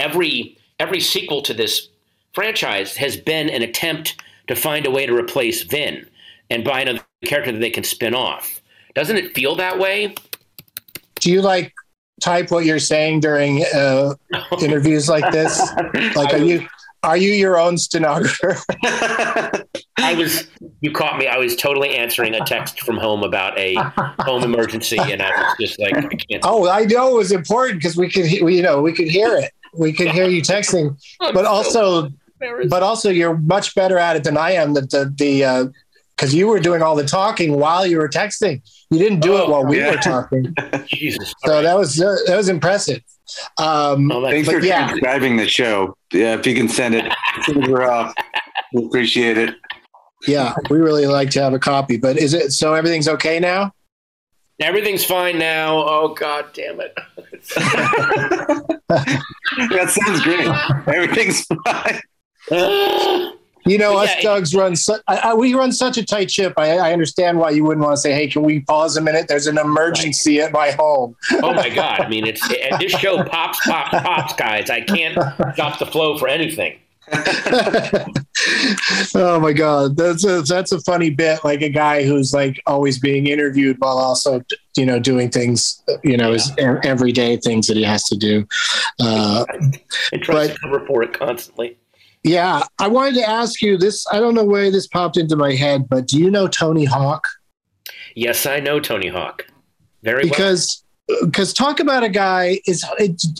[0.00, 1.88] every every sequel to this
[2.32, 6.08] franchise has been an attempt to find a way to replace Vin
[6.48, 8.60] and buy another character that they can spin off?
[8.94, 10.14] Doesn't it feel that way?
[11.20, 11.72] do you like
[12.20, 14.14] type what you're saying during uh,
[14.60, 15.60] interviews like this?
[16.16, 16.66] Like, are you
[17.02, 18.56] are you your own stenographer?
[19.96, 20.48] I was.
[20.80, 21.26] You caught me.
[21.26, 23.74] I was totally answering a text from home about a
[24.20, 26.42] home emergency, and I was just like, I can't.
[26.42, 29.36] oh, I know it was important because we could, we, you know, we could hear
[29.36, 29.50] it.
[29.76, 32.08] We could hear you texting, but also,
[32.68, 34.74] but also, you're much better at it than I am.
[34.74, 35.64] That the the uh
[36.16, 38.60] because you were doing all the talking while you were texting.
[38.90, 39.90] You didn't do it Oh, while we yeah.
[39.92, 40.54] were talking.
[40.86, 41.32] Jesus.
[41.46, 43.00] So that was uh, that was impressive.
[43.58, 44.88] Um, Oh, Thanks for yeah.
[44.88, 45.96] transcribing the show.
[46.12, 48.12] Yeah, if you can send it, as soon as we're off,
[48.74, 49.54] we appreciate it.
[50.26, 51.96] yeah, we really like to have a copy.
[51.96, 52.74] But is it so?
[52.74, 53.72] Everything's okay now.
[54.60, 55.78] Everything's fine now.
[55.86, 56.96] Oh God damn it.
[59.70, 60.48] That sounds great.
[60.94, 62.00] Everything's fine.
[63.66, 64.74] You know, But us yeah, Dougs run.
[64.74, 66.54] Su- I, I, we run such a tight ship.
[66.56, 69.28] I, I understand why you wouldn't want to say, "Hey, can we pause a minute?
[69.28, 72.00] There's an emergency at my home." oh my God.
[72.00, 74.70] I mean, it's and this show pops, pops, pops, guys.
[74.70, 75.14] I can't
[75.54, 76.78] stop the flow for anything.
[79.14, 81.44] oh my god, that's a that's a funny bit.
[81.44, 84.42] Like a guy who's like always being interviewed while also,
[84.76, 88.46] you know, doing things, you know, his e- everyday things that he has to do.
[89.00, 89.44] Uh,
[90.12, 91.76] And tries But- to cover for it constantly.
[92.22, 94.06] yeah, I wanted to ask you this.
[94.12, 97.26] I don't know where this popped into my head, but do you know Tony Hawk?
[98.14, 99.46] Yes, I know Tony Hawk
[100.02, 100.32] very well.
[101.24, 102.84] Because talk about a guy is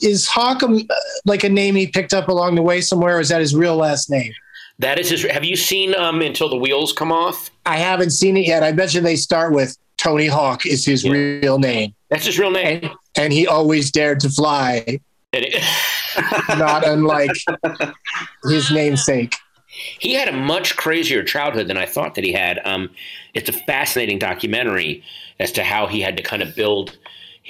[0.03, 0.87] is Hawk um,
[1.25, 3.77] like a name he picked up along the way somewhere or is that his real
[3.77, 4.33] last name
[4.79, 5.23] That is his.
[5.25, 7.51] Have you seen um, Until the Wheels Come Off?
[7.67, 11.05] i haven't seen it yet i bet you they start with tony hawk is his
[11.05, 11.13] Yeah.
[11.13, 12.81] real name That's his real name.
[12.83, 14.99] and, and he always dared to fly
[16.49, 17.31] not unlike
[18.49, 19.35] his namesake
[19.99, 22.61] he had a much crazier childhood than I thought that he had.
[22.67, 22.91] Um,
[23.33, 25.03] it's a fascinating documentary
[25.39, 26.99] as to how he had to kind of build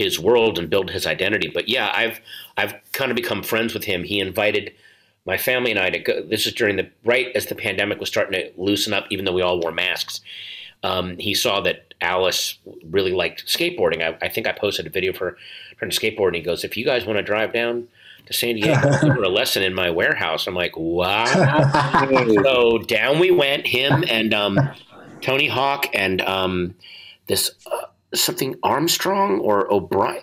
[0.01, 1.51] his world and build his identity.
[1.53, 2.21] But yeah, I've
[2.57, 4.03] I've kind of become friends with him.
[4.03, 4.73] He invited
[5.27, 6.23] my family and I to go.
[6.23, 9.33] This is during the right as the pandemic was starting to loosen up, even though
[9.33, 10.23] we all wore masks.
[10.83, 14.03] Um, he saw that Alice really liked skateboarding.
[14.03, 15.37] I, I think I posted a video for
[15.77, 17.87] trying to skateboard, and he goes, "If you guys want to drive down
[18.25, 21.27] to San Diego for a lesson in my warehouse," I'm like, "Wow!"
[22.43, 24.59] so down we went, him and um,
[25.21, 26.75] Tony Hawk and um,
[27.27, 30.23] this uh, something Armstrong or O'Brien,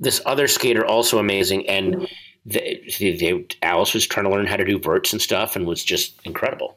[0.00, 2.08] this other skater also amazing, and
[2.46, 5.84] they, they, Alice was trying to learn how to do verts and stuff, and was
[5.84, 6.76] just incredible.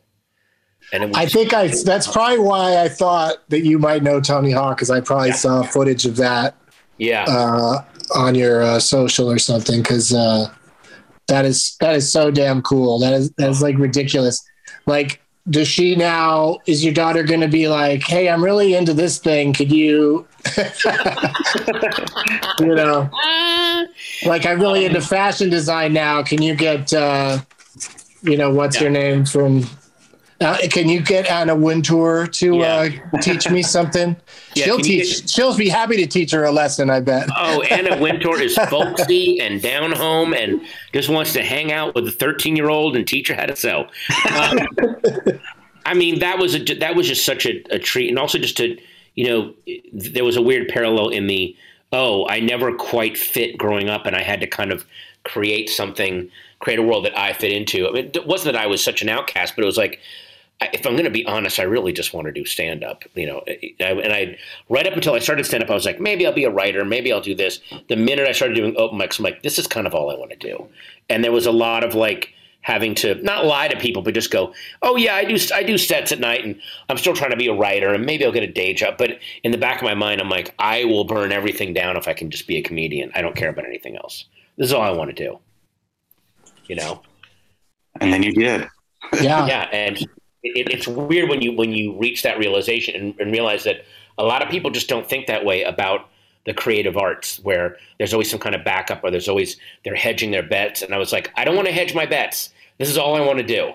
[0.93, 4.22] And it was i think i that's probably why i thought that you might know
[4.22, 6.55] tony hawk because i probably saw footage of that
[6.97, 7.84] yeah, uh,
[8.16, 10.51] on your uh, social or something because uh,
[11.28, 12.99] that is that is so damn cool.
[12.99, 14.43] That is that is like ridiculous.
[14.86, 16.60] Like, does she now?
[16.66, 19.54] Is your daughter going to be like, "Hey, I'm really into this thing.
[19.54, 20.28] Could you?"
[22.60, 23.10] you know,
[24.26, 26.24] like I'm really into fashion design now.
[26.24, 27.39] Can you get, uh,
[28.22, 28.84] you know, what's Yeah.
[28.84, 29.68] your name from?
[30.39, 32.89] Uh, can you get Anna Wintour to uh,
[33.21, 34.15] teach me something?
[34.53, 35.29] Yeah, she'll teach.
[35.29, 36.89] she'll be happy to teach her a lesson.
[36.89, 37.29] I bet.
[37.38, 40.61] Oh, Anna Wintour is folksy and down home and
[40.93, 43.55] just wants to hang out with a 13 year old and teach her how to
[43.55, 43.88] sew.
[44.35, 44.57] Um,
[45.85, 48.57] I mean, that was a, that was just such a, a treat, and also just
[48.57, 48.77] to
[49.17, 49.53] you know,
[49.91, 51.55] there was a weird parallel in the
[51.91, 54.85] oh, I never quite fit growing up, and I had to kind of
[55.23, 56.29] create something,
[56.59, 57.88] create a world that I fit into.
[57.88, 59.99] I mean, it wasn't that I was such an outcast, but it was like
[60.62, 63.03] if I'm going to be honest, I really just want to do stand up.
[63.14, 64.38] You know, eh, eh, I, and I
[64.70, 66.84] right up until I started stand up, I was like, maybe I'll be a writer,
[66.84, 67.60] maybe I'll do this.
[67.89, 70.16] The minute I started doing open mics, I'm like, this is kind of all I
[70.16, 70.68] want to do.
[71.10, 74.32] And there was a lot of like having to not lie to people, but just
[74.32, 77.38] go, oh yeah, I do I do sets at night, and I'm still trying to
[77.38, 78.95] be a writer, and maybe I'll get a day job.
[78.97, 82.08] But in the back of my mind, I'm like, I will burn everything down if
[82.08, 83.12] I can just be a comedian.
[83.14, 84.26] I don't care about anything else.
[84.58, 85.39] This is all I want to do.
[86.66, 87.01] You know.
[88.01, 88.68] And then you did.
[89.22, 89.47] Yeah.
[89.47, 90.05] yeah, and
[90.56, 93.86] it, it's weird when you when you reach that realization and, and realize that
[94.18, 96.10] a lot of people just don't think that way about
[96.45, 100.32] the creative arts where there's always some kind of backup or there's always they're hedging
[100.32, 100.82] their bets.
[100.82, 102.50] And i was like i don't want to hedge my bets.
[102.80, 103.74] This is all i want to do.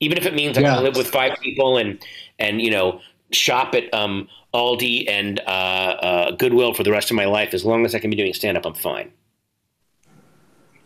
[0.00, 1.98] Even if it means i can live with five people and
[2.38, 3.00] and you know
[3.32, 7.64] shop at um, aldi and uh, uh, goodwill for the rest of my life as
[7.64, 9.10] long as i can be doing stand up i'm fine.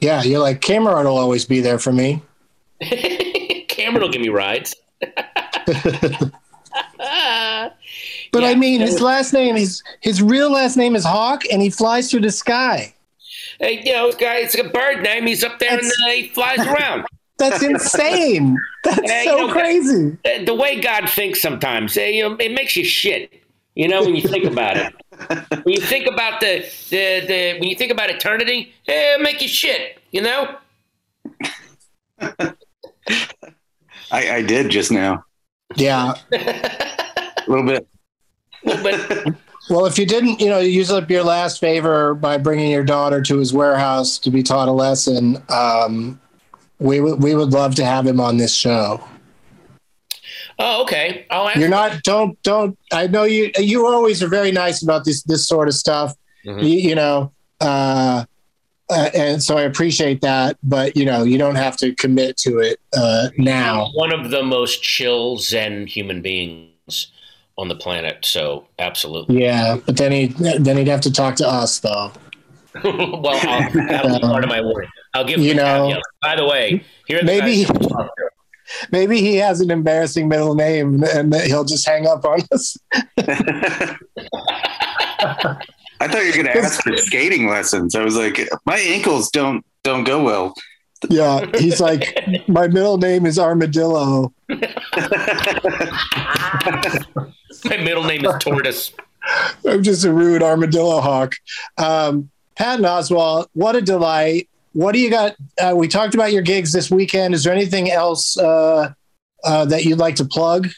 [0.00, 2.22] Yeah, you're like Cameron will always be there for me.
[3.68, 4.76] cameron will give me rides
[8.32, 11.70] But I mean, his last name, his his real last name is Hawk, and he
[11.70, 12.94] flies through the sky.
[13.58, 16.58] hey you know guy it's a bird name he's up there and uh, he flies
[16.58, 17.06] around
[17.38, 18.56] That's insane.
[18.82, 20.16] That's Yeah, you so know, crazy.
[20.24, 23.30] Uh, the way God thinks sometimes, eh, you know, it makes you shit.
[23.74, 24.94] You know, when you think about it,
[25.64, 29.42] when you think about the, the, the when you think about eternity, eh, it'll make
[29.42, 29.98] you shit.
[30.12, 30.56] You know,
[34.16, 35.24] I, I did just now.
[35.74, 36.14] Yeah.
[36.32, 37.86] A little bit.
[38.64, 39.34] but
[39.68, 43.20] Well, if you didn't, you know, use up your last favor by bringing your daughter
[43.22, 46.20] to his warehouse to be taught a lesson, um,
[46.78, 49.02] we would we would love to have him on this show.
[50.58, 51.26] oh, okay.
[51.30, 51.50] I'll.
[51.58, 52.78] You're not don't don't.
[52.92, 56.14] I know you you always are very nice about this this sort of stuff.
[56.46, 56.62] Mhm.
[56.62, 58.24] You, you know, uh,
[58.90, 60.56] uh, and so I appreciate that.
[60.62, 63.90] But you know, you don't have to commit to it uh, now.
[63.94, 67.08] one of the most chill Zen human beings
[67.58, 68.24] on the planet.
[68.24, 69.42] So absolutely.
[69.42, 72.12] Yeah, but then he then he'd have to talk to us though.
[72.84, 74.88] well, I'll, that'll be part of my worry.
[75.14, 75.54] I'll give You you.
[75.54, 76.06] know, caveats.
[76.22, 78.30] By the way, here are the maybe- guys to talk to.
[78.90, 82.76] Maybe he has an embarrassing middle name, and that he'll just hang up on us.
[86.00, 87.94] I thought you were going to ask for skating lessons.
[87.94, 90.54] I was like, my ankles don't don't go well.
[91.08, 92.18] Yeah, he's like,
[92.48, 94.32] my middle name is Armadillo.
[97.64, 98.92] My middle name is Tortoise.
[99.64, 101.34] I'm just a rude armadillo hawk.
[101.78, 104.48] Um, Patton Oswalt, what a delight.
[104.72, 105.36] What do you got?
[105.60, 107.34] Uh, we talked about your gigs this weekend.
[107.34, 108.92] Is there anything else uh,
[109.44, 110.68] uh, that you'd like to plug?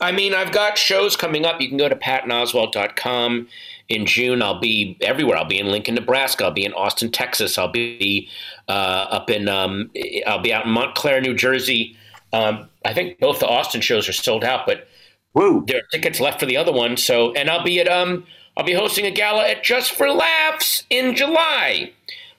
[0.00, 1.60] I mean, I've got shows coming up.
[1.60, 3.48] You can go to pattonoswalt.com.
[3.90, 5.36] In June, I'll be everywhere.
[5.36, 6.44] I'll be in Lincoln, Nebraska.
[6.44, 7.58] I'll be in Austin, Texas.
[7.58, 8.28] I'll be
[8.68, 8.70] uh,
[9.10, 9.48] up in.
[9.48, 9.90] Um,
[10.26, 11.96] I'll be out in Montclair, New Jersey.
[12.32, 14.86] Um, I think both the Austin shows are sold out, but
[15.34, 15.64] Woo.
[15.66, 16.96] there are tickets left for the other one.
[16.96, 17.88] So, and I'll be at.
[17.88, 18.24] Um,
[18.56, 21.92] I'll be hosting a gala at Just for Laughs in July.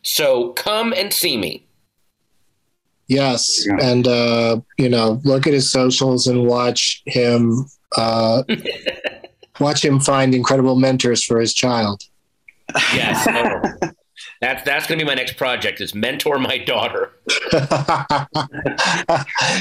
[0.03, 1.65] So come and see me.
[3.07, 3.77] Yes, Yeah.
[3.81, 7.65] and uh, you know, look at his socials and watch him.
[7.97, 8.43] Uh,
[9.61, 12.03] watch him find incredible mentors for his child.
[12.93, 13.25] Yes,
[14.41, 15.81] that's that's going to be my next project.
[15.81, 17.11] Is mentor my daughter.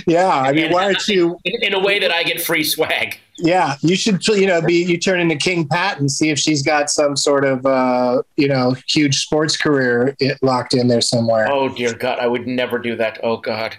[0.07, 1.37] yeah, I mean, why aren't you?
[1.45, 3.19] in, in a way that I get free swag.
[3.39, 6.63] Yeah, you should, you know, be you turn into King Pat and see if she's
[6.63, 11.51] got some sort of, uh, you know, huge sports career it, locked in there somewhere.
[11.51, 13.19] Oh dear God, I would never do that.
[13.23, 13.77] Oh God,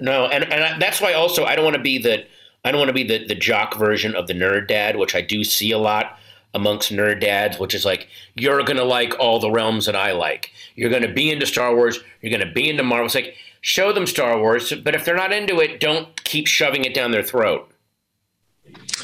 [0.00, 0.26] no.
[0.26, 2.24] And and I, that's why also I don't want to be the
[2.68, 5.22] I don't want to be the the jock version of the nerd dad, which I
[5.22, 6.18] do see a lot
[6.52, 10.52] amongst nerd dads, which is like you're gonna like all the realms that I like.
[10.76, 11.98] You're gonna be into Star Wars.
[12.20, 13.06] You're gonna be into Marvel.
[13.06, 16.84] It's like show them Star Wars, but if they're not into it, don't keep shoving
[16.84, 17.70] it down their throat.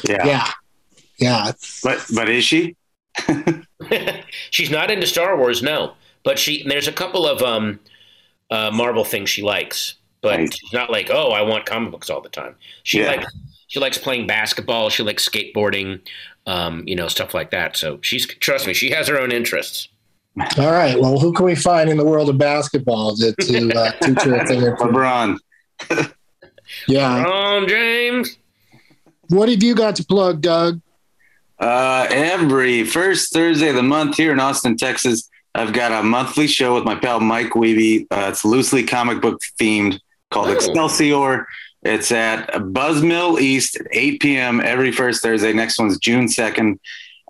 [0.03, 0.25] Yeah.
[0.25, 0.51] Yeah,
[1.17, 1.51] yeah,
[1.83, 2.75] But but is she?
[4.51, 5.93] she's not into Star Wars, no.
[6.23, 7.79] But she there's a couple of um,
[8.51, 10.53] uh, Marvel things she likes, but Right.
[10.53, 12.55] she's not like, oh, I want comic books all the time.
[12.83, 13.07] She Yeah.
[13.07, 13.25] likes
[13.67, 14.89] she likes playing basketball.
[14.89, 16.01] She likes skateboarding,
[16.45, 17.75] um, you know, stuff like that.
[17.77, 19.89] So she's trust me, she has her own interests.
[20.57, 20.99] All right.
[20.99, 24.35] Well, who can we find in the world of basketball to, to uh, teach her
[24.35, 24.83] a thing or two?
[24.83, 25.37] LeBron.
[26.87, 27.23] Yeah.
[27.27, 28.37] Oh, James.
[29.29, 30.81] What have you got to plug, Doug?
[31.59, 36.47] Uh, every first Thursday of the month here in Austin, Texas, I've got a monthly
[36.47, 38.07] show with my pal Mike Weeby.
[38.11, 39.99] Uh, it's loosely comic book themed
[40.31, 40.53] called Oh.
[40.53, 41.47] Excelsior.
[41.85, 44.59] It's at Buzzmill East at 8 p.m.
[44.59, 45.53] every first Thursday.
[45.53, 46.79] Next one's June 2nd.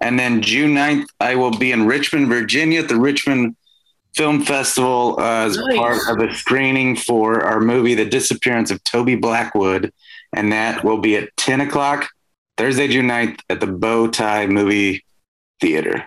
[0.02, 3.56] And then June 9th, I will be in Richmond, Virginia at the Richmond
[4.16, 5.78] Film Festival uh, as Nice.
[5.78, 9.92] part of a screening for our movie, The Disappearance of Toby Blackwood.
[10.34, 12.08] and that will be at 10 o'clock
[12.58, 15.04] Thursday, June 9th at the Bow Tie Movie
[15.60, 16.06] Theater.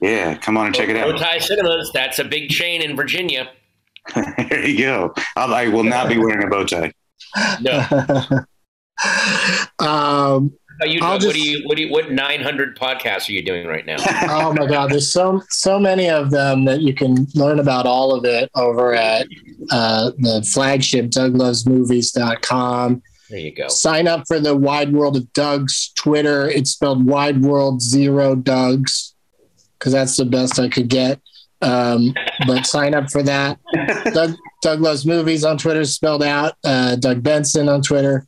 [0.00, 1.18] Yeah, come on and check it Bow out.
[1.18, 1.90] Tie Cinemas.
[1.94, 3.50] That's a big chain in Virginia.
[4.14, 5.14] there you go.
[5.36, 6.92] I'll, I will not be wearing a bow tie.
[7.60, 7.84] No.
[9.78, 11.62] um, How you I'll just- what do you?
[11.66, 11.90] What do you?
[11.90, 13.96] What 900 podcasts are you doing right now?
[14.28, 18.14] oh my god there's so so many of them that you can learn about all
[18.14, 19.26] of it over at
[19.70, 23.68] uh, the flagship douglovesmovies.com There you go.
[23.68, 29.14] sign up for the wide world of doug's twitter it's spelled wide world zero doug's
[29.78, 31.20] because that's the best i could get
[31.60, 32.14] um,
[32.46, 33.58] but sign up for that
[34.14, 38.26] doug, doug loves movies on twitter spelled out uh, doug benson on twitter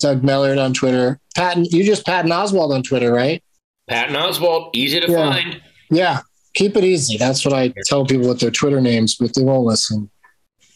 [0.00, 3.42] doug mellard on twitter patton you just patton oswalt on twitter right
[3.86, 5.30] Patton Oswalt, easy to Yeah.
[5.30, 5.60] find.
[5.90, 6.20] yeah,
[6.54, 7.18] keep it easy.
[7.18, 10.08] That's what I tell people with their Twitter names, but they won't listen.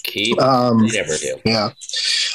[0.05, 0.39] Keep.
[0.43, 1.37] Um, you never do.
[1.47, 1.71] yeah.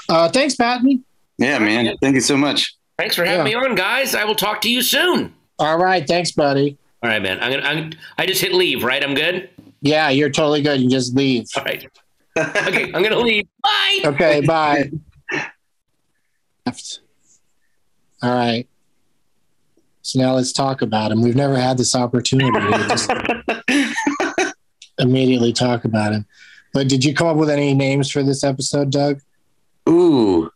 [0.10, 1.06] Uh, thanks, Patton.
[1.38, 1.96] Yeah, man.
[2.02, 2.74] Thank you so much.
[2.98, 3.60] Thanks for having Yeah.
[3.60, 4.16] me on, guys.
[4.16, 5.32] I will talk to you soon.
[5.60, 6.76] All right, thanks, buddy.
[7.04, 7.38] All right, man.
[7.40, 7.64] I'm gonna.
[7.68, 9.04] I'm, I just hit leave, right?
[9.04, 9.52] I'm good.
[9.84, 10.82] Yeah, you're totally good.
[10.82, 11.46] You just leave.
[11.56, 11.86] All right.
[12.38, 13.46] Okay, I'm gonna leave.
[13.62, 14.00] Bye.
[14.06, 14.90] Okay, bye.
[16.66, 17.00] Left.
[18.22, 18.68] All right.
[20.02, 21.22] So now let's talk about him.
[21.22, 23.10] We've never had this opportunity to just
[25.00, 26.26] immediately talk about him.
[26.74, 29.22] But did you come up with any names for this episode, Doug?
[29.88, 30.50] Ooh,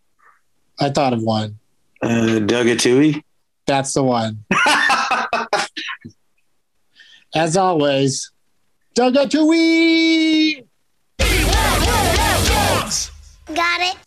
[0.79, 1.59] I thought of one.
[2.01, 3.23] uh, Doug Atui.
[3.67, 4.43] That's the one.
[7.35, 8.31] As always,
[8.95, 10.66] Doug Atui!
[13.53, 14.06] Got it.